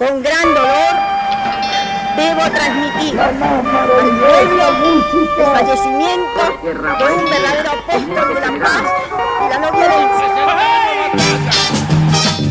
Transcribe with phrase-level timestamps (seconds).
[0.00, 0.96] Con gran dolor
[2.16, 8.82] debo transmitir al pueblo el fallecimiento de un verdadero apóstol de la paz
[9.44, 10.26] y la no violencia.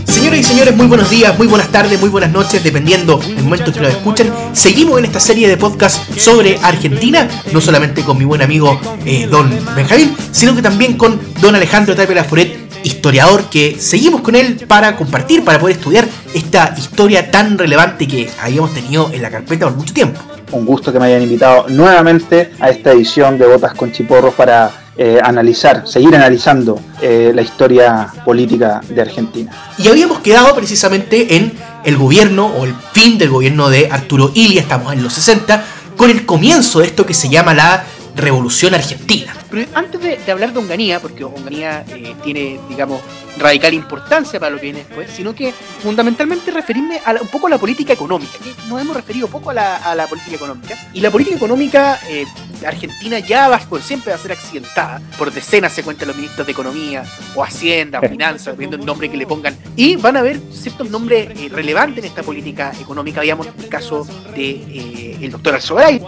[0.05, 3.73] Señoras y señores, muy buenos días, muy buenas tardes, muy buenas noches, dependiendo del momento
[3.73, 4.31] que nos escuchen.
[4.53, 9.25] Seguimos en esta serie de podcast sobre Argentina, no solamente con mi buen amigo eh,
[9.25, 14.63] Don Benjamín, sino que también con Don Alejandro Tapia Laforet, historiador, que seguimos con él
[14.67, 19.65] para compartir, para poder estudiar esta historia tan relevante que habíamos tenido en la carpeta
[19.67, 20.19] por mucho tiempo.
[20.51, 24.71] Un gusto que me hayan invitado nuevamente a esta edición de Botas con Chiporros para
[24.97, 29.49] eh, analizar, seguir analizando eh, la historia política de Argentina.
[29.77, 31.53] Y habíamos quedado precisamente en
[31.85, 35.63] el gobierno o el fin del gobierno de Arturo Ilia, estamos en los 60,
[35.95, 39.33] con el comienzo de esto que se llama la Revolución Argentina.
[39.49, 43.01] Pero antes de, de hablar de Onganía, porque Onganía eh, tiene, digamos,
[43.37, 47.47] radical importancia para lo que viene después, sino que fundamentalmente referirme a la- un poco
[47.47, 50.75] a la política económica, que nos hemos referido poco a la, a la política económica.
[50.93, 52.25] Y la política económica eh,
[52.65, 55.01] argentina ya va, por siempre va a ser accidentada.
[55.17, 57.03] Por decenas se cuentan los ministros de Economía,
[57.35, 59.55] o Hacienda, o Finanzas, viendo el nombre que le pongan.
[59.75, 63.21] Y van a haber ciertos nombres eh, relevantes en esta política económica.
[63.21, 64.05] Veamos el caso
[64.35, 65.99] de eh, el doctor Alzogaray,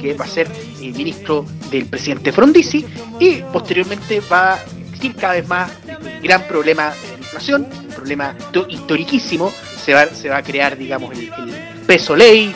[0.00, 0.48] que va a ser
[0.80, 2.81] ministro del presidente Frondizi,
[3.20, 5.70] y posteriormente va a existir cada vez más
[6.22, 9.52] gran problema de la inflación, un problema to- historiquísimo,
[9.84, 11.30] se va, se va a crear, digamos, el
[11.92, 12.54] peso ley,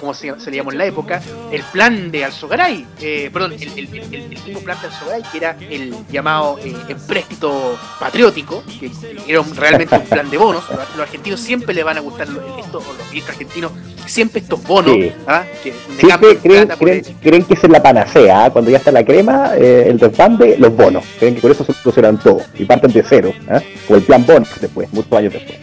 [0.00, 1.20] como, se, se le llamó en la época,
[1.50, 5.56] el plan de Alzogaray, eh, perdón, el, el, el- mismo plan de Alzogaray, que era
[5.68, 8.88] el llamado eh, empréstito patriótico, que
[9.26, 12.78] era realmente un plan de bonos, los, argentinos siempre le van a gustar, lo- esto,
[12.78, 13.72] o los ministros argentinos,
[14.06, 15.10] siempre estos bonos, Sí.
[15.26, 15.42] ¿ah?
[15.64, 18.50] que Siempre creen, que esa es la panacea, ¿ah?
[18.52, 21.02] cuando ya está la crema, eh, el desbande, los bonos.
[21.18, 23.60] Creen que con eso se solucionan todo y parten de cero, ¿ah?
[23.88, 25.58] o el plan bonos después, muchos años después.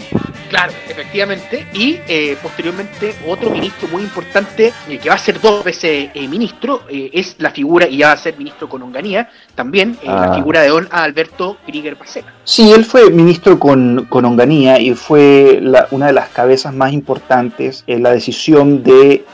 [0.53, 1.65] Claro, efectivamente.
[1.73, 6.27] Y eh, posteriormente otro ministro muy importante, eh, que va a ser dos veces eh,
[6.27, 10.25] ministro, eh, es la figura, y ya va a ser ministro con Onganía, también la
[10.31, 10.35] Ah.
[10.35, 12.31] figura de don Alberto Krieger Pacena.
[12.44, 16.94] Sí, él fue ministro con, con Onganía y fue la- una de las cabezas más
[16.94, 19.25] importantes en la decisión de,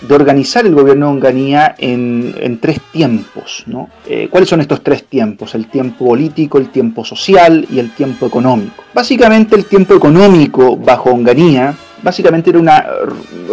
[0.00, 3.64] de organizar el gobierno de Onganía en, en tres tiempos.
[3.66, 3.88] ¿no?
[4.06, 5.54] Eh, ¿Cuáles son estos tres tiempos?
[5.54, 8.84] El tiempo político, el tiempo social y el tiempo económico.
[8.94, 12.86] Básicamente el tiempo económico bajo Onganía, básicamente era una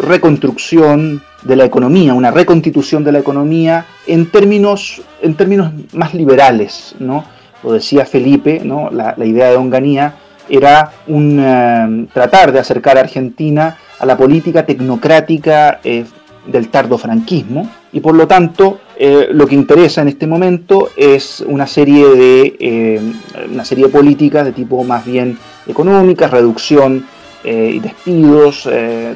[0.02, 6.96] reconstrucción de la economía, una reconstitución de la economía en términos, en términos más liberales,
[7.00, 7.24] ¿no?
[7.64, 8.90] lo decía Felipe, ¿no?
[8.92, 10.16] la, la idea de Onganía
[10.50, 16.06] era un, eh, tratar de acercar a Argentina a la política tecnocrática eh,
[16.48, 21.44] del tardo franquismo y por lo tanto eh, lo que interesa en este momento es
[21.46, 23.14] una serie de eh,
[23.52, 27.06] una serie de políticas de tipo más bien económicas, reducción
[27.44, 28.68] eh, y despidos,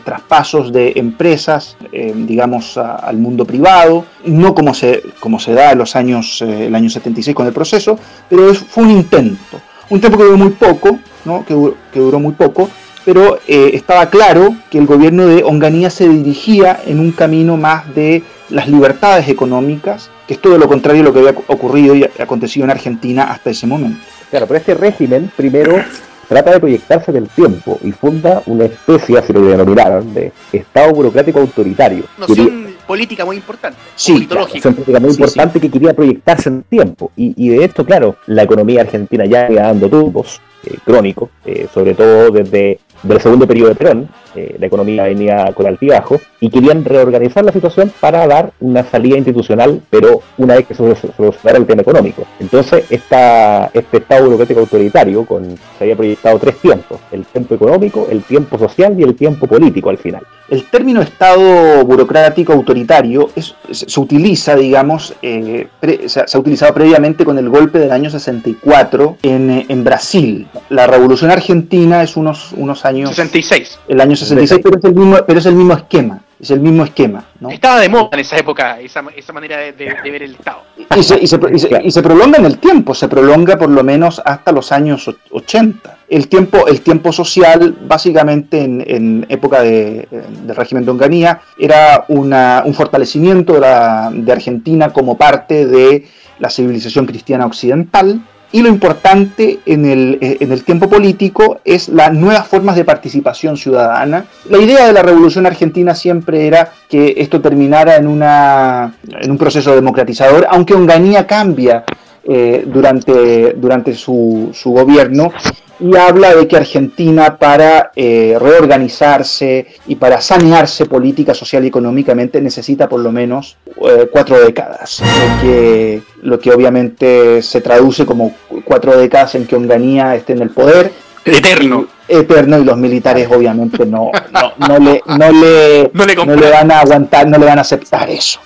[0.04, 5.96] traspasos de empresas, digamos, al mundo privado, no como se, como se da en los
[5.96, 7.98] años, el año 76 con el proceso,
[8.30, 9.60] pero fue un intento.
[9.90, 11.44] Un tiempo que duró muy poco, ¿no?
[11.44, 11.56] que,
[11.92, 12.70] que duró muy poco,
[13.12, 17.96] pero eh, estaba claro que el gobierno de Onganía se dirigía en un camino más
[17.96, 18.22] de
[18.52, 22.66] las libertades económicas, que es todo lo contrario a lo que había ocurrido y acontecido
[22.66, 23.98] en Argentina hasta ese momento.
[24.30, 25.84] Claro, pero este régimen primero
[26.28, 30.94] trata de proyectarse en el tiempo y funda una especie, así lo denominaron, de Estado
[30.94, 32.04] burocrático autoritario.
[32.28, 34.62] Quería- Noción política muy importante, Sí, o politológica.
[34.62, 37.12] Son política muy Sí, importante que quería proyectarse en el tiempo.
[37.18, 41.68] Y, y de esto, claro, la economía argentina ya iba dando tumbos eh, crónicos, eh,
[41.74, 46.50] sobre todo desde del segundo periodo de Perón, eh, la economía venía con altibajo, y
[46.50, 51.58] querían reorganizar la situación para dar una salida institucional, pero una vez que se solucionara
[51.58, 52.24] el tema económico.
[52.40, 58.08] Entonces, esta, este Estado burocrático autoritario con, se había proyectado tres tiempos, el tiempo económico,
[58.10, 60.22] el tiempo social y el tiempo político al final.
[60.50, 66.40] El término Estado burocrático autoritario es- se, utiliza, digamos, eh, pre- se, ha- se ha
[66.40, 70.48] utilizado previamente con el golpe del año 64 en, en Brasil.
[70.70, 72.89] La Revolución Argentina es unos, unos años...
[73.08, 73.80] 66.
[73.88, 76.20] El año 66, pero es el mismo, pero es el mismo esquema.
[76.42, 77.50] Es el mismo esquema, ¿no?
[77.50, 80.62] Estaba de moda en esa época esa, esa manera de, de- de ver el Estado.
[80.96, 83.70] Y se, y, se, y se- y se prolonga en el tiempo, se prolonga por
[83.70, 85.98] lo menos hasta los años och- 80.
[86.08, 90.08] El tiempo, el tiempo social, básicamente en, en época de,
[90.46, 96.08] del régimen de Onganía, era una- un fortalecimiento de, la- de Argentina como parte de
[96.40, 98.22] la civilización cristiana occidental.
[98.52, 102.84] Y lo importante en el, eh, en el tiempo político es las nuevas formas de
[102.84, 104.26] participación ciudadana.
[104.50, 109.38] La idea de la Revolución Argentina siempre era que esto terminara en, una, en un
[109.38, 111.84] proceso democratizador, aunque Onganía cambia
[112.24, 115.32] eh, durante, durante su, su gobierno
[115.80, 122.42] y habla de que Argentina para eh, reorganizarse y para sanearse política, social y económicamente
[122.42, 128.36] necesita por lo menos eh, cuatro décadas, lo que, lo que obviamente se traduce como
[128.66, 130.92] cuatro décadas en que Onganía esté en el poder.
[131.24, 134.12] Eterno eterno y los militares obviamente no,
[134.58, 138.40] no, le, no, le, no, le, van a aguantar, no le van a aceptar eso.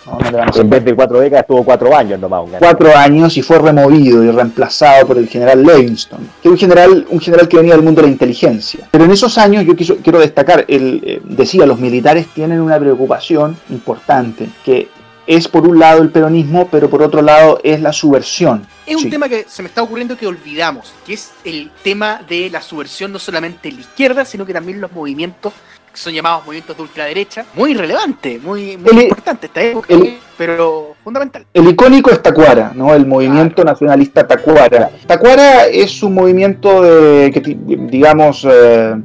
[0.56, 2.44] en vez de cuatro décadas tuvo cuatro años nomás.
[2.60, 7.06] Cuatro años y fue removido y reemplazado por el general Livingston, que es un general,
[7.10, 8.88] un general que venía del mundo de la inteligencia.
[8.92, 13.56] Pero en esos años yo quiero destacar, él eh, decía, los militares tienen una preocupación
[13.70, 14.90] importante, que
[15.28, 18.68] es por un lado el peronismo, pero por otro lado es la subversión.
[18.86, 22.50] Es un tema que se me está ocurriendo que olvidamos, que es el tema de
[22.50, 25.54] la subversión no solamente en la izquierda, sino que también los movimientos
[25.94, 29.88] que son llamados movimientos de ultraderecha, muy relevante, muy, muy importante esta época,
[30.36, 31.46] pero fundamental.
[31.54, 32.96] El icónico es Tacuara, ¿no?
[32.96, 34.90] El movimiento nacionalista Tacuara.
[35.06, 37.58] Tacuara es un movimiento de, que,
[37.90, 38.96] digamos, eh,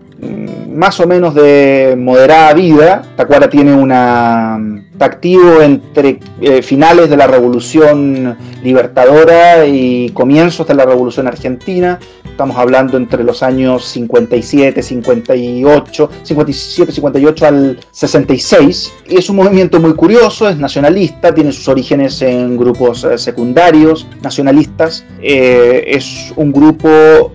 [0.69, 3.03] más o menos de moderada vida.
[3.17, 4.59] Tacuara tiene una
[5.05, 11.99] activo entre eh, finales de la Revolución Libertadora y comienzos de la Revolución Argentina.
[12.39, 18.93] Estamos hablando entre los años 57, 58, 57, 58 al 66.
[19.09, 25.05] Es un movimiento muy curioso, es nacionalista, tiene sus orígenes en grupos eh, secundarios nacionalistas.
[25.21, 27.33] Eh, es un grupo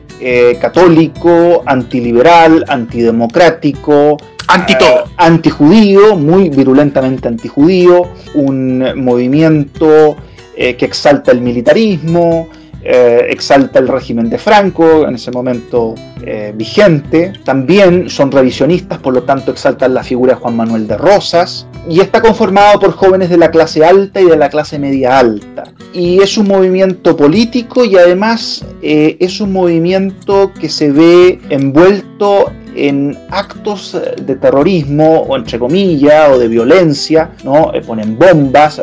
[0.62, 4.16] católico, antiliberal, antidemocrático,
[4.48, 5.04] Anti todo.
[5.18, 8.04] antijudío, muy virulentamente antijudío,
[8.36, 10.16] un movimiento
[10.56, 12.48] que exalta el militarismo,
[12.86, 15.96] eh, exalta el régimen de Franco, en ese momento
[16.26, 17.32] eh, vigente.
[17.46, 21.66] También son revisionistas, por lo tanto exaltan la figura de Juan Manuel de Rosas.
[21.90, 25.64] Y está conformado por jóvenes de la clase alta y de la clase media alta.
[25.94, 32.52] Y es un movimiento político y además eh, es un movimiento que se ve envuelto
[32.76, 33.96] en actos
[34.26, 37.72] de terrorismo, o entre comillas, o de violencia, ¿no?
[37.86, 38.82] ponen bombas,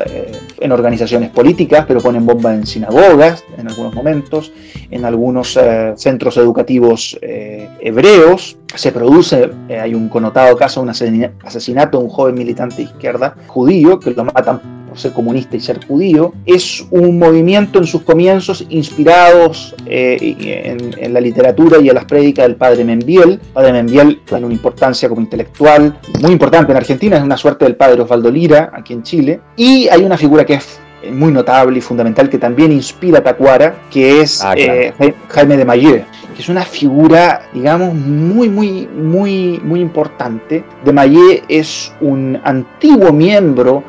[0.61, 4.53] en organizaciones políticas, pero ponen bombas en sinagogas en algunos momentos,
[4.91, 8.59] en algunos eh, centros educativos eh, hebreos.
[8.75, 13.35] Se produce, eh, hay un connotado caso, un asesinato de un joven militante de izquierda
[13.49, 18.03] judío que lo matan por ser comunista y ser judío, es un movimiento en sus
[18.03, 23.41] comienzos inspirados en, la literatura y en las prédicas del padre Membiel.
[23.53, 27.77] padre Membiel tiene una importancia como intelectual muy importante en Argentina, es una suerte del
[27.77, 29.41] padre Osvaldo Lira aquí en Chile.
[29.57, 30.81] Y hay una figura que es
[31.13, 34.93] muy notable y fundamental que también inspira a Tacuara, que es ah, eh,
[35.29, 36.05] Jaime de Maillet,
[36.35, 40.65] que es una figura, digamos, muy, muy, muy, muy importante.
[40.85, 43.83] De Maillet es un antiguo miembro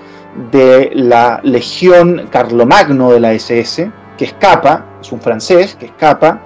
[0.51, 6.41] de la Legión Carlomagno de la SS, que escapa, es un francés que escapa,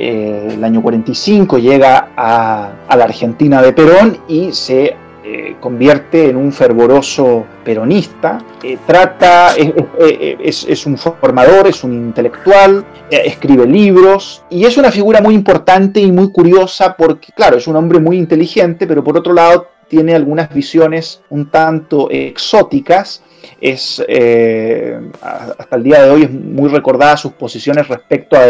[0.00, 6.36] eh, el año 45 llega a, la Argentina de Perón y se eh, convierte en
[6.36, 14.76] un fervoroso peronista, eh, trata, es, un formador, es un intelectual, escribe libros y es
[14.76, 19.02] una figura muy importante y muy curiosa porque, claro, es un hombre muy inteligente, pero
[19.02, 23.24] por otro lado tiene algunas visiones un tanto exóticas
[23.60, 24.00] es
[25.20, 28.46] hasta el día de hoy es muy recordada sus posiciones respecto a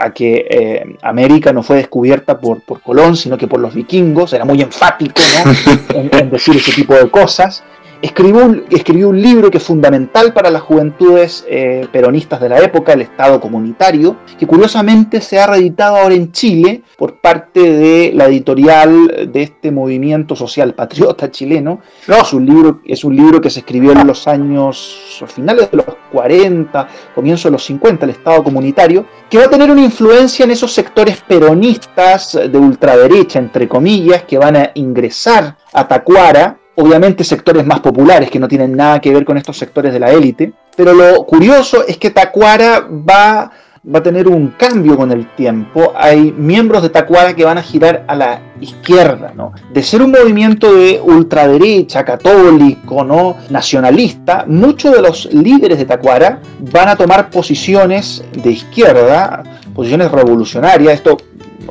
[0.00, 4.32] a que eh, América no fue descubierta por, por, Colón, sino que por los vikingos,
[4.32, 5.20] era muy enfático
[5.94, 7.62] en, decir ese tipo de cosas.
[8.02, 12.58] Escribió un, escribió un libro que es fundamental para las juventudes eh, peronistas de la
[12.58, 18.12] época, El Estado Comunitario, que curiosamente se ha reeditado ahora en Chile por parte de
[18.14, 21.80] la editorial de este movimiento social patriota chileno.
[22.06, 25.86] Es, un libro, es un libro que se escribió en los años finales de los
[26.10, 30.52] 40, comienzo de los 50, El Estado Comunitario, que va a tener una influencia en
[30.52, 37.64] esos sectores peronistas de ultraderecha, entre comillas, que van a ingresar a Tacuara obviamente sectores
[37.66, 40.94] más populares que no tienen nada que ver con estos sectores de la élite, pero
[40.94, 43.50] lo curioso es que Tacuara va,
[43.84, 45.92] va a tener un cambio con el tiempo.
[45.94, 49.52] Hay miembros de Tacuara que van a girar a la izquierda, ¿no?
[49.72, 53.36] De ser un movimiento de ultraderecha, católico, ¿no?
[53.50, 56.40] nacionalista, muchos de los líderes de Tacuara
[56.72, 59.42] van a tomar posiciones de izquierda,
[59.74, 60.94] posiciones revolucionarias.
[60.94, 61.18] Esto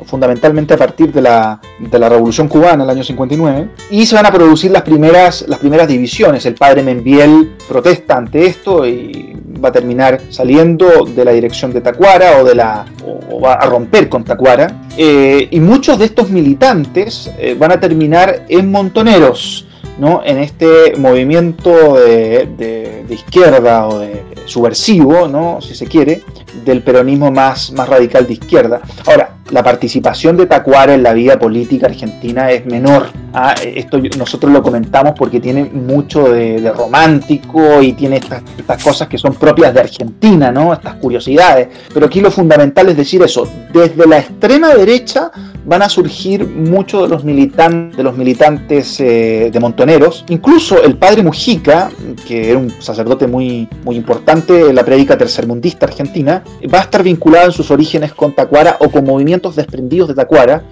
[0.04, 4.26] fundamentalmente a partir de la, de la Revolución Cubana, el año 59, y se van
[4.26, 6.46] a producir las primeras, las primeras divisiones.
[6.46, 11.80] El padre Membiel protesta ante esto y va a terminar saliendo de la dirección de
[11.80, 14.88] Tacuara o, de la, o, va a romper con Tacuara.
[14.96, 19.66] Eh, y muchos de estos militantes eh, van a terminar en montoneros.
[19.98, 20.22] ¿no?
[20.24, 25.60] en este movimiento de, de, izquierda o de subversivo, ¿no?
[25.60, 26.22] si se quiere,
[26.64, 28.80] del peronismo más, más radical de izquierda.
[29.06, 33.06] Ahora, la participación de Tacuara en la vida política argentina es menor.
[33.32, 38.42] Ah, esto nosotros lo comentamos porque tiene mucho de, romántico y tiene estas,
[38.82, 40.72] cosas que son propias de Argentina, ¿no?
[40.72, 41.68] Estas curiosidades.
[41.92, 43.48] Pero aquí lo fundamental es decir eso.
[43.72, 45.30] Desde la extrema derecha
[45.64, 50.24] van a surgir muchos de los, militantes, de los militantes eh, de Montoneros.
[50.28, 51.90] Incluso el padre Mujica,
[52.26, 56.42] que era un sacerdote muy, muy importante en la prédica tercermundista argentina,
[56.72, 60.62] va a estar vinculado en sus orígenes con Tacuara o con movimientos desprendidos de Tacuara.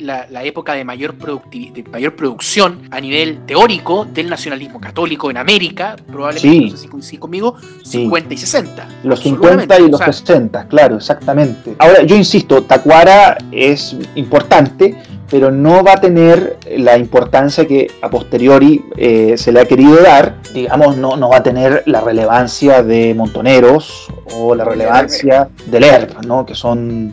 [0.00, 5.36] La, la época de mayor, de mayor producción a nivel teórico del nacionalismo católico en
[5.36, 8.88] América, probablemente, no sé si coincide conmigo, 50 y 60.
[9.02, 11.74] Los 50 y los 60, claro, exactamente.
[11.78, 14.96] Ahora, yo insisto, Tacuara es importante,
[15.30, 19.96] pero no va a tener la importancia que a posteriori eh, se le ha querido
[20.02, 25.84] dar, digamos, no, no va a tener la relevancia de Montoneros o la relevancia del
[25.84, 26.46] ERP, ¿no?
[26.46, 27.10] que son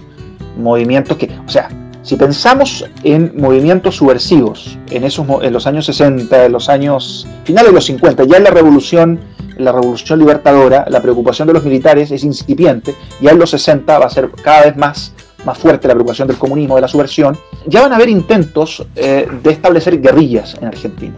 [0.58, 1.70] movimientos que, o sea,
[2.02, 7.72] si pensamos en movimientos subversivos en, esos, en los años 60, en los años finales
[7.72, 9.20] de los 50, ya en la revolución,
[9.58, 14.06] la revolución libertadora, la preocupación de los militares es incipiente, ya en los 60 va
[14.06, 15.14] a ser cada vez más
[15.46, 19.28] más fuerte la preocupación del comunismo, de la subversión, ya van a haber intentos eh,
[19.44, 21.16] de establecer guerrillas en Argentina,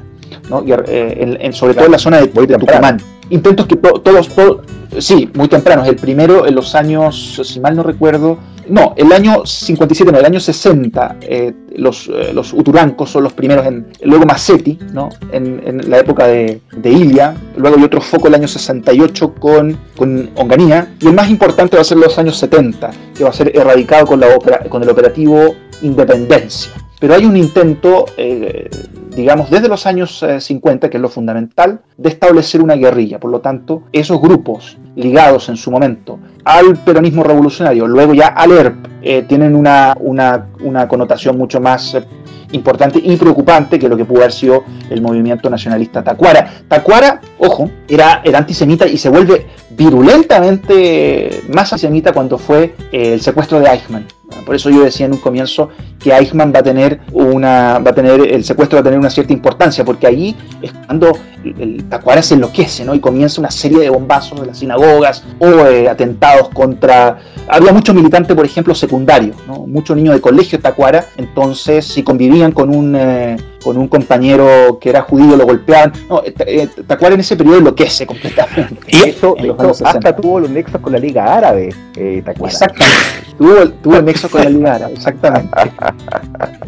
[0.87, 2.99] eh, sobre todo en la zona de, Tucumán.
[3.29, 4.59] Intentos que todos, todos,
[4.99, 5.87] sí, muy tempranos.
[5.87, 8.37] El primero en los años, si mal no recuerdo,
[8.69, 13.33] no, el año 57, no, el año 60, eh, los, eh, los uturancos son los
[13.33, 15.09] primeros, en, luego Massetti, ¿no?
[15.31, 20.29] en, la época de, de, Ilia, luego hay otro foco el año 68 con, con
[20.35, 23.55] Onganía, y el más importante va a ser los años 70, que va a ser
[23.55, 24.27] erradicado con, la
[24.69, 26.71] con el operativo Independencia.
[26.99, 28.69] Pero hay un intento, eh,
[29.15, 33.19] digamos, desde los años 50, que es lo fundamental, de establecer una guerrilla.
[33.19, 38.51] Por lo tanto, esos grupos ligados en su momento al peronismo revolucionario, luego ya al
[38.51, 42.03] ERP, eh, tienen una, una, connotación mucho más eh,
[42.51, 46.49] importante y preocupante que lo que pudo haber sido el movimiento nacionalista Tacuara.
[46.67, 53.21] Tacuara, ojo, era, era antisemita y se vuelve virulentamente más antisemita cuando fue eh, el
[53.21, 54.05] secuestro de Eichmann.
[54.45, 55.69] Por eso yo decía en un comienzo
[55.99, 59.09] que Eichmann va a tener una, va a tener, el secuestro va a tener una
[59.09, 61.11] cierta importancia, porque ahí es cuando
[61.57, 62.93] el, Tacuara se enloquece, ¿no?
[62.95, 67.19] Y comienza una serie de bombazos de las sinagogas o eh, atentados contra.
[67.47, 69.65] Había muchos militantes, por ejemplo, secundarios, ¿no?
[69.67, 73.37] Muchos niños de colegio Tacuara, entonces si convivían con un eh,
[73.67, 75.91] con un compañero que era judío, lo golpeaban.
[76.09, 78.77] No, eh, Tacuara en ese periodo enloquece completamente.
[78.87, 79.35] Y eso,
[79.83, 82.53] hasta tuvo los nexos con la Liga Árabe, eh, Tacuara.
[82.53, 82.97] Exactamente.
[83.37, 85.49] Tuvo, tuvo el nexo con la Liga Árabe, exactamente.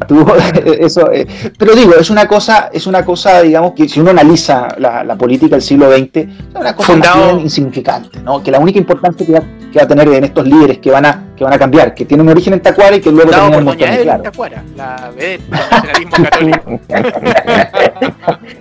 [0.07, 0.36] tuvo
[0.79, 1.25] eso, eh,
[1.57, 5.56] pero digo, es una cosa, es una cosa, digamos, que si uno analiza la, política
[5.56, 8.42] del siglo XX, es una cosa bien insignificante, ¿no?
[8.44, 11.06] Que la única importancia que va, que va a tener en estos líderes que van
[11.06, 13.70] a que van a cambiar, que tienen un origen en Tacuara y que luego terminan
[13.70, 14.24] en claro.
[14.24, 15.10] Tacuara, la
[15.50, 16.80] nacionalismo católico.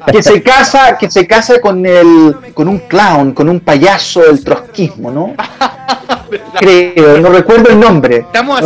[0.12, 4.45] que se casa, que se casa con el con un clown, con un payaso del
[4.45, 5.35] trotskismo, ¿no?
[6.61, 8.19] Creo, no recuerdo el nombre.
[8.19, 8.61] Estamos,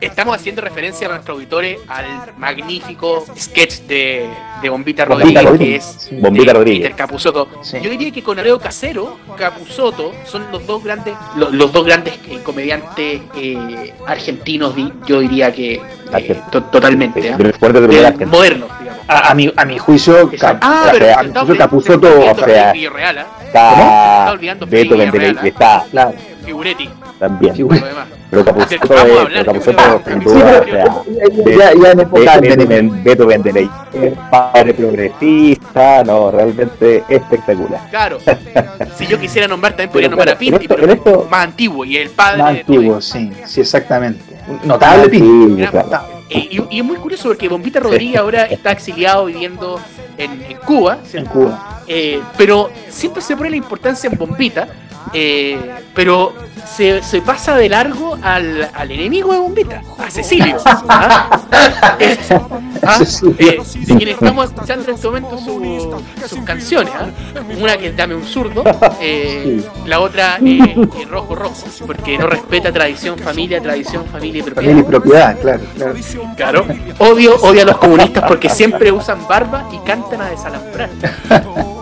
[0.00, 4.28] estamos haciendo referencia a nuestros auditores al magnífico sketch de,
[4.62, 6.82] de Bombita, Rodríguez, que es Bombita Rodríguez.
[6.82, 7.48] Peter Capusotto.
[7.62, 12.40] Yo diría que con Areo Casero, Capusotto son los dos grandes, los, dos grandes eh,
[12.42, 14.74] comediantes eh, argentinos,
[15.06, 15.80] yo diría que
[16.12, 17.36] eh, totalmente.
[18.26, 18.98] modernos, digamos.
[19.08, 26.14] A, mi, a mi juicio, ah, pero Capusotto, o sea, está, olvidando Beto está, claro.
[26.44, 26.88] Figuretti.
[27.18, 27.54] También.
[28.30, 33.70] Pero Capuzotto es, Capuzotto sin duda, o sea, ya, en época de Beto Vendeley,
[34.30, 37.88] padre progresista, no, realmente espectacular.
[37.90, 38.18] Claro,
[38.96, 42.10] si yo quisiera nombrar también podría nombrar a Pinti, pero esto, más antiguo y el
[42.10, 42.42] padre.
[42.42, 44.22] Más antiguo, sí, sí, exactamente.
[44.64, 45.64] Notable Pinti.
[46.30, 49.80] Y, y, es muy curioso porque Bombita Rodríguez ahora está exiliado viviendo
[50.18, 51.82] en, en Cuba, En Cuba.
[51.86, 54.68] Eh, pero siempre se pone la importancia en Bombita
[55.12, 56.34] eh, pero
[56.76, 60.56] se, se, pasa de largo al, al, enemigo de Bombita, a Cecilio.
[60.64, 61.40] ¿ah?
[61.98, 62.16] Eh,
[62.84, 62.98] ¿ah?
[63.38, 66.92] Eh, de quien estamos escuchando en este momento su, sus canciones.
[66.94, 67.08] ¿ah?
[67.60, 68.62] Una que es Dame un zurdo,
[69.86, 70.38] la otra
[71.08, 74.70] Rojo Rojo, porque no respeta tradición, familia, tradición, familia y propiedad.
[74.70, 75.62] Familia y propiedad, claro.
[76.36, 76.66] Claro.
[76.98, 80.90] Odio, odio a los comunistas porque siempre usan barba y cantan a desalambrar.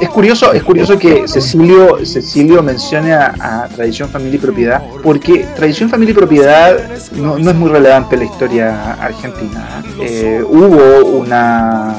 [0.00, 5.90] Es curioso, es curioso que Cecilio, Cecilio mencione a, Tradición, Familia y Propiedad, porque Tradición,
[5.90, 6.76] Familia y Propiedad
[7.12, 9.82] no, es muy relevante en la historia argentina.
[10.00, 10.42] ¿eh?
[10.46, 11.94] Hubo una,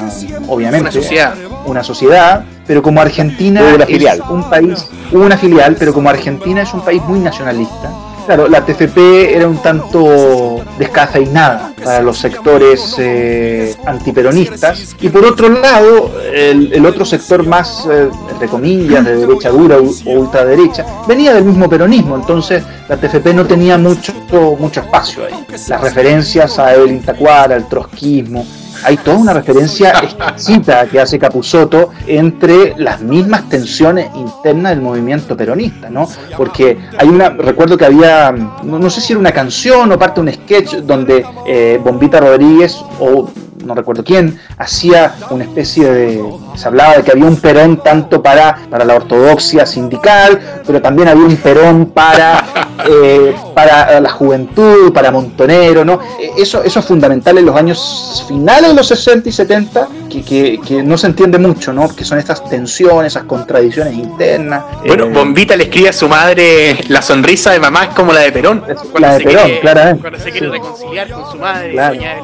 [0.48, 1.34] obviamente, una sociedad,
[1.66, 4.22] una sociedad pero como Argentina una es filial.
[4.28, 7.92] un país, hubo una filial, pero como Argentina es un país muy nacionalista,
[8.26, 15.48] claro, la TFP era un tanto descafeinada para los sectores eh, antiperonistas, y por otro
[15.48, 21.44] lado, el, otro sector más, eh, entre comillas, de derecha dura o ultraderecha, venía del
[21.44, 24.12] mismo peronismo, entonces la TFP no tenía mucho,
[24.58, 25.46] mucho espacio ahí.
[25.68, 28.44] Las referencias a Evelyn Tacuara, al trotskismo,
[28.84, 35.36] hay toda una referencia exquisita que hace Capusotto entre las mismas tensiones internas del movimiento
[35.36, 36.08] peronista, ¿no?
[36.36, 40.20] Porque hay una, recuerdo que había, no, no sé si era una canción o parte
[40.20, 43.28] de un sketch donde eh, Bombita Rodríguez o
[43.66, 46.24] no recuerdo quién, hacía una especie de.
[46.54, 51.08] Se hablaba de que había un perón tanto para, para la ortodoxia sindical, pero también
[51.08, 52.44] había un perón para,
[52.88, 56.00] eh, para la juventud, para Montonero, ¿no?
[56.20, 60.22] Eh, Eso, eso es fundamental en los años finales de los 60 y 70, que,
[60.22, 61.94] que, que no se entiende mucho, ¿no?
[61.94, 64.62] Que son estas tensiones, esas contradicciones internas.
[64.86, 68.20] Bueno, eh, Bombita le escribe a su madre la sonrisa de mamá es como la
[68.20, 68.62] de Perón.
[68.98, 70.00] La de Perón, quiere- claramente.
[70.00, 70.52] Cuando se quiere Sí.
[70.52, 71.94] reconciliar con su madre, Claro.
[71.94, 72.16] doña.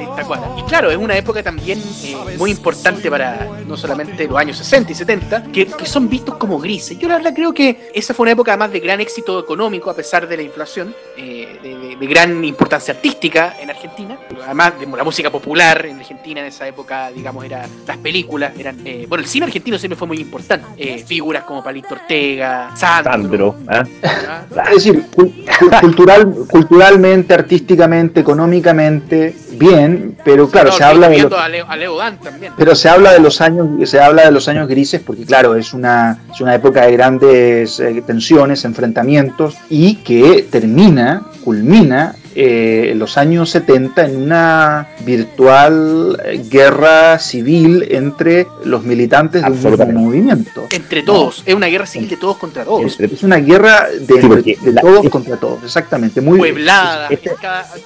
[0.59, 4.91] Y claro, es una época también eh, muy importante para no solamente los años 60
[4.91, 6.99] y 70, que, que son vistos como grises.
[6.99, 9.95] Yo la verdad creo que esa fue una época además de gran éxito económico a
[9.95, 14.87] pesar de la inflación, eh, de, de- de gran importancia artística en Argentina, además de
[14.87, 19.23] la música popular en Argentina en esa época, digamos, era las películas, eran, eh, bueno,
[19.23, 23.85] el cine argentino siempre fue muy importante, Eh, figuras como Palito Ortega, Sandro, Sandro, ¿ah?
[24.27, 24.45] ¿ah?
[24.71, 31.19] Es decir, cul- cul- cultural, culturalmente, artísticamente, económicamente, bien, pero claro, No, se habla de
[31.19, 32.53] los, a Leo, a Leo Dan también.
[32.57, 35.73] pero se habla de los años, se habla de los años grises porque claro, es
[35.73, 42.99] una, es una época de grandes eh, tensiones, enfrentamientos y que termina, culmina eh, en
[42.99, 46.21] los años 70 en una virtual
[46.51, 50.67] guerra civil entre los militantes de un mismo movimiento.
[50.71, 52.83] Entre todos, es una guerra civil de todos contra todos.
[53.01, 56.21] Entre- Es una guerra de, Sí, porque de la- todos es- contra todos, exactamente.
[56.21, 57.31] Muy Pueblada, Este-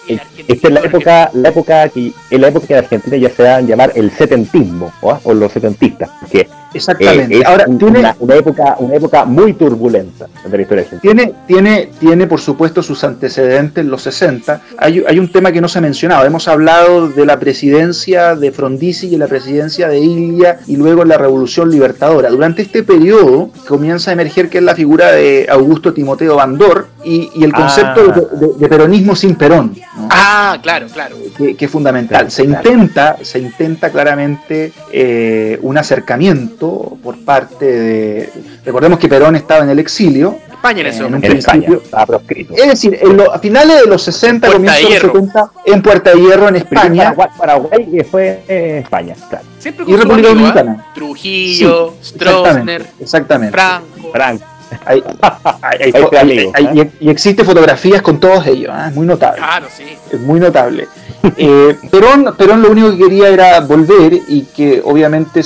[0.08, 3.30] Es- Esta es la época, la época que, en la época que en Argentina ya
[3.30, 7.38] se dan a llamar el setentismo, ¿o, o los setentistas, que eh, Exactamente.
[7.38, 11.12] es Ahora, un- tiene, una, una época, una época muy turbulenta de la historia argentina.
[11.14, 14.61] tiene, tiene, tiene, por supuesto, sus antecedentes en los 60.
[14.79, 16.24] Hay, hay un tema que no se ha mencionado.
[16.26, 21.16] Hemos hablado de la presidencia de Frondizi y la presidencia de Ilia y luego la
[21.18, 22.29] Revolución Libertadora.
[22.31, 27.31] Durante este periodo comienza a emerger que es la figura de Augusto Timoteo Bandor y,
[27.35, 27.59] y el Ah.
[27.59, 29.74] concepto de, de- de peronismo sin Perón.
[29.96, 30.09] ¿no?
[30.11, 31.16] Ah, claro, claro.
[31.37, 32.18] que, que es fundamental.
[32.18, 32.70] Claro, se claro.
[32.70, 36.65] intenta, se intenta claramente eh, un acercamiento
[37.02, 38.33] por parte de.
[38.64, 40.38] Recordemos que Perón estaba en el exilio.
[40.50, 41.26] España en ese En un momento.
[41.33, 42.55] En España, principio- estaba proscrito.
[42.55, 45.12] Es decir, en lo- a finales de los 60, Puerta comienzos de los Hierro.
[45.12, 47.02] 70, en Puerta de Hierro, en España.
[47.14, 49.44] Paraguay, Paraguay, que fue eh, España, claro.
[49.59, 50.52] Siempre Y República amigo, ¿ah?
[50.52, 50.87] Dominicana.
[50.94, 52.42] Trujillo, Exactamente.
[52.42, 53.52] Stroessner, exactamente.
[53.52, 54.11] Franco.
[54.12, 54.44] Franco.
[54.85, 56.90] Hay- hay- hay- Ahí fue hay- amigo, hay- ¿eh?
[57.00, 59.38] y, y existe fotografías con todos ellos, es muy notable.
[59.38, 59.85] Claro, sí.
[60.12, 60.88] es muy notable.
[61.37, 65.42] Eh, Perón, Perón lo único que quería era volver y que obviamente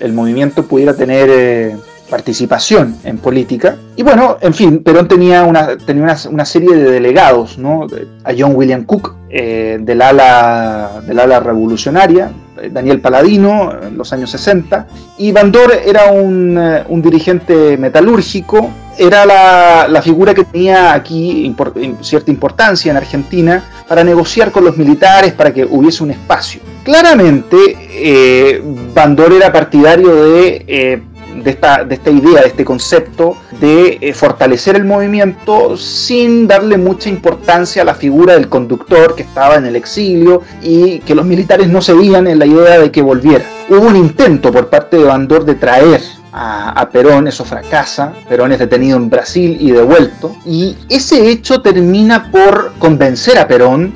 [0.00, 1.76] el movimiento pudiera tener eh,
[2.08, 3.76] participación en política.
[3.96, 7.86] Y bueno, en fin, Perón tenía una, tenía una, serie de delegados, ¿no?
[8.24, 14.30] A John William Cook, eh, del, ala, del revolucionaria, eh, Daniel Paladino, en los años
[14.30, 14.86] 60,
[15.18, 21.54] y Bandor era un, eh, un dirigente metalúrgico, era la, figura que tenía aquí
[22.00, 26.60] cierta importancia en Argentina para negociar con los militares para que hubiese un espacio.
[26.84, 27.56] Claramente,
[27.90, 28.62] eh,
[28.94, 31.02] Bandor era partidario de, eh,
[31.42, 36.76] de, esta, de esta idea, de este concepto de eh, fortalecer el movimiento sin darle
[36.76, 41.24] mucha importancia a la figura del conductor que estaba en el exilio y que los
[41.24, 43.44] militares no cedían en la idea de que volviera.
[43.68, 46.00] Hubo un intento por parte de Bandor de traer
[46.32, 51.60] a, a Perón, eso fracasa, Perón es detenido en Brasil y devuelto, y ese hecho
[51.62, 53.94] termina por convencer a Perón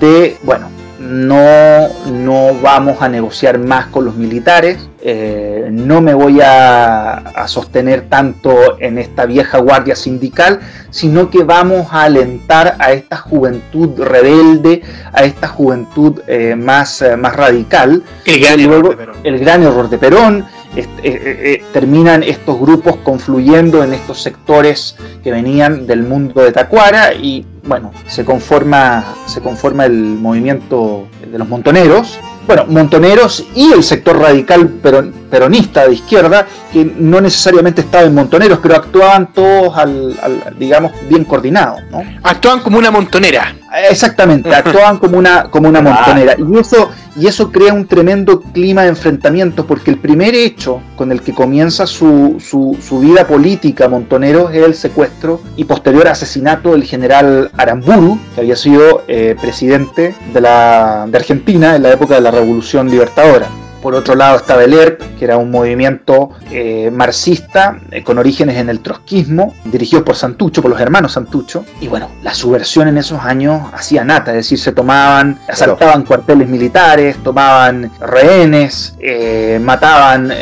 [0.00, 0.68] de, bueno,
[0.98, 7.46] no, no vamos a negociar más con los militares, eh, no me voy a, a
[7.46, 14.00] sostener tanto en esta vieja guardia sindical, sino que vamos a alentar a esta juventud
[14.00, 14.80] rebelde,
[15.12, 19.16] a esta juventud eh, más, eh, más radical, El gran y error luego de Perón.
[19.24, 20.46] el gran error de Perón.
[20.76, 26.52] Eh, eh, eh, terminan estos grupos confluyendo en estos sectores que venían del mundo de
[26.52, 32.18] Tacuara y bueno, se conforma, se conforma el movimiento de los montoneros.
[32.46, 38.14] Bueno, montoneros y el sector radical peron- peronista de izquierda, que no necesariamente estaba en
[38.14, 41.80] montoneros, pero actuaban todos, al, al- digamos, bien coordinados.
[41.90, 42.02] ¿no?
[42.22, 43.54] Actúan como una montonera.
[43.88, 45.82] Exactamente, actuaban como una, como una Ah.
[45.82, 46.34] montonera.
[46.38, 51.12] Y eso, y eso crea un tremendo clima de enfrentamientos porque el primer hecho con
[51.12, 56.84] el que comienza su, su, vida política Montonero es el secuestro y posterior asesinato del
[56.84, 62.20] general Aramburu, que había sido eh, presidente de, la, de Argentina en la época de
[62.20, 63.48] la Revolución Libertadora.
[63.84, 68.56] Por otro lado estaba el ERP, que era un movimiento eh, marxista eh, con orígenes
[68.56, 71.66] en el trotskismo, dirigido por Santucho, por los hermanos Santucho.
[71.82, 76.48] Y bueno, la subversión en esos años hacía nata, es decir, se tomaban, asaltaban cuarteles
[76.48, 80.32] militares, tomaban rehenes, eh, mataban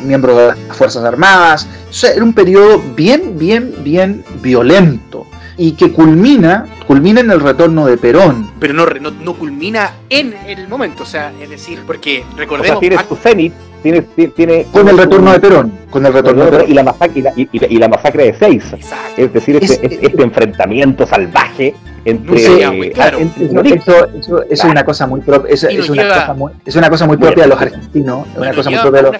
[0.00, 1.68] miembros de las Fuerzas Armadas.
[1.90, 7.40] O sea, era un periodo bien, bien, bien violento y que culmina, culmina en el
[7.40, 8.50] retorno de Perón.
[8.60, 12.76] Pero no, no, culmina en el momento, o sea, es decir, porque recordemos...
[12.76, 16.44] O sea, tiene su cenit, tiene, tiene, con el retorno de Perón, con el retorno
[16.44, 16.70] de Perón.
[16.70, 18.76] Y la masacre, y la, masacre de Seiza.
[19.16, 23.18] Es decir, este, este, enfrentamiento salvaje entre, claro.
[23.18, 27.04] eso, eso, es una cosa muy propia es, es, una cosa muy, es una cosa
[27.04, 29.16] muy propia de los argentinos una cosa muy propia de los...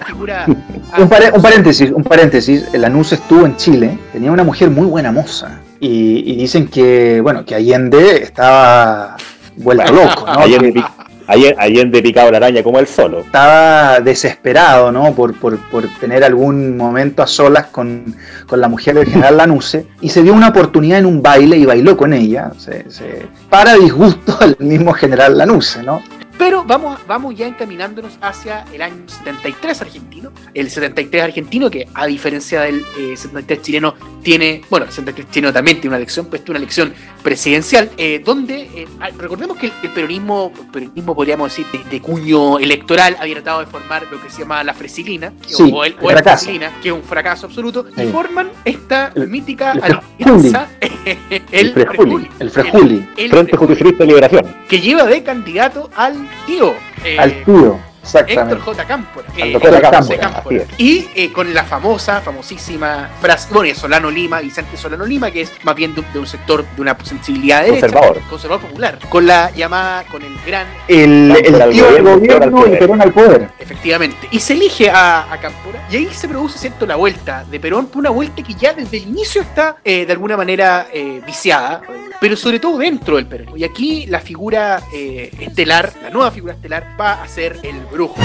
[0.97, 5.11] un, un, paréntesis un paréntesis el anuncio estuvo en Chile tenía una mujer muy buena
[5.11, 9.15] moza y, dicen que, bueno, que Allende estaba
[9.57, 10.39] vuelto loco, ¿no?
[10.39, 10.83] Allende,
[11.27, 13.19] Allende, picado la araña como él solo.
[13.19, 15.13] Estaba desesperado, ¿no?
[15.13, 18.15] Por, por, por tener algún momento a solas con,
[18.47, 21.65] con, la mujer del general Lanuse y se dio una oportunidad en un baile y
[21.65, 26.01] bailó con ella, se, se, para disgusto del mismo general Lanuse, ¿no?
[26.37, 30.31] Pero vamos, vamos ya encaminándonos hacia el año 73 argentino.
[30.53, 32.83] El 73 argentino, que a diferencia del
[33.15, 36.65] 73 eh, chileno, tiene, bueno, el 73 chileno también tiene una elección, pues tiene una
[36.65, 36.93] elección
[37.27, 43.17] presidencial, eh, donde eh, ah, recordemos que el, peronismo, peronismo podríamos decir, de, cuño electoral,
[43.19, 45.33] había tratado de formar lo que se llama la fresilina,
[45.73, 50.69] o, el, fresilina, que es un fracaso absoluto, y forman esta mítica alianza,
[51.51, 56.75] el, Frejuli, el Frejuli, Frente Justicialista de Liberación, que lleva de candidato al tío.
[57.03, 57.77] Eh, al tío.
[58.15, 58.85] Héctor J.
[58.85, 59.27] Cámpora.
[59.37, 65.41] Eh, y eh, con la famosa, famosísima frase, bueno, Solano Lima, Vicente Solano Lima, que
[65.41, 68.21] es más bien de, un sector de una sensibilidad de conservador.
[68.29, 70.67] conservador popular, con la llamada, con el gran...
[70.87, 73.49] El, el tío del gobierno y Perón al poder.
[73.59, 74.27] Efectivamente.
[74.31, 77.89] Y se elige a, a Cámpora, y ahí se produce, ¿cierto?, la vuelta de Perón,
[77.95, 80.87] una vuelta que ya desde el inicio está de alguna manera
[81.25, 81.81] viciada,
[82.19, 83.57] pero sobre todo dentro del Perón.
[83.57, 88.15] Y aquí la figura estelar, la nueva figura estelar, va a ser el brujo.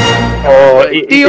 [0.45, 1.25] Oh, y,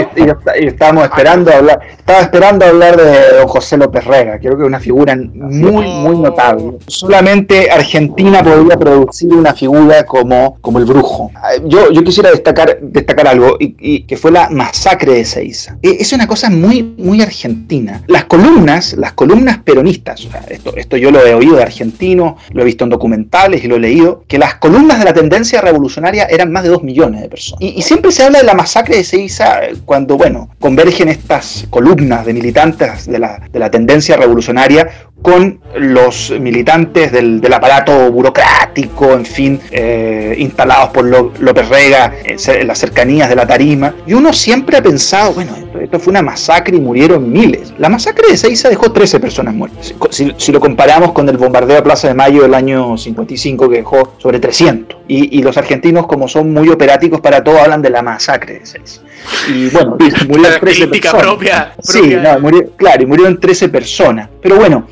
[0.65, 4.79] estábamos esperando hablar, estaba esperando hablar de don José López Rega, creo que es una
[4.79, 6.79] figura muy, muy notable.
[6.87, 11.31] Solamente Argentina podría producir una figura como, como el brujo.
[11.65, 15.77] Yo, yo quisiera destacar, destacar algo, y, que fue la masacre de Seiza.
[15.81, 18.01] E, es una cosa muy, muy argentina.
[18.07, 22.65] Las columnas, las columnas peronistas, esto, esto yo lo he oído de argentinos, lo he
[22.65, 26.51] visto en documentales y lo he leído, que las columnas de la tendencia revolucionaria eran
[26.51, 27.61] más de dos millones de personas.
[27.61, 32.25] Y, y siempre se habla de la masacre de Seiza cuando, bueno, convergen estas columnas
[32.25, 34.89] de militantes de la, de la tendencia revolucionaria
[35.23, 42.77] con los militantes del, aparato burocrático, en fin, eh, instalados por López Rega en las
[42.77, 43.95] cercanías de la tarima.
[44.05, 47.73] Y uno siempre ha pensado, bueno, esto, fue una masacre y murieron miles.
[47.77, 49.95] La masacre de Seiza dejó 13 personas muertas.
[50.09, 54.13] Si, lo comparamos con el bombardeo a Plaza de Mayo del año 55, que dejó
[54.17, 54.97] sobre 300.
[55.07, 58.65] Y, y los argentinos, como son muy operáticos para todo, hablan de la masacre de
[58.65, 59.01] Seiza.
[59.49, 59.97] Y bueno,
[60.27, 61.21] murieron 13 personas.
[61.21, 62.15] Propia, Sí,
[62.77, 64.29] claro, y murieron 13 personas.
[64.41, 64.87] Pero bueno,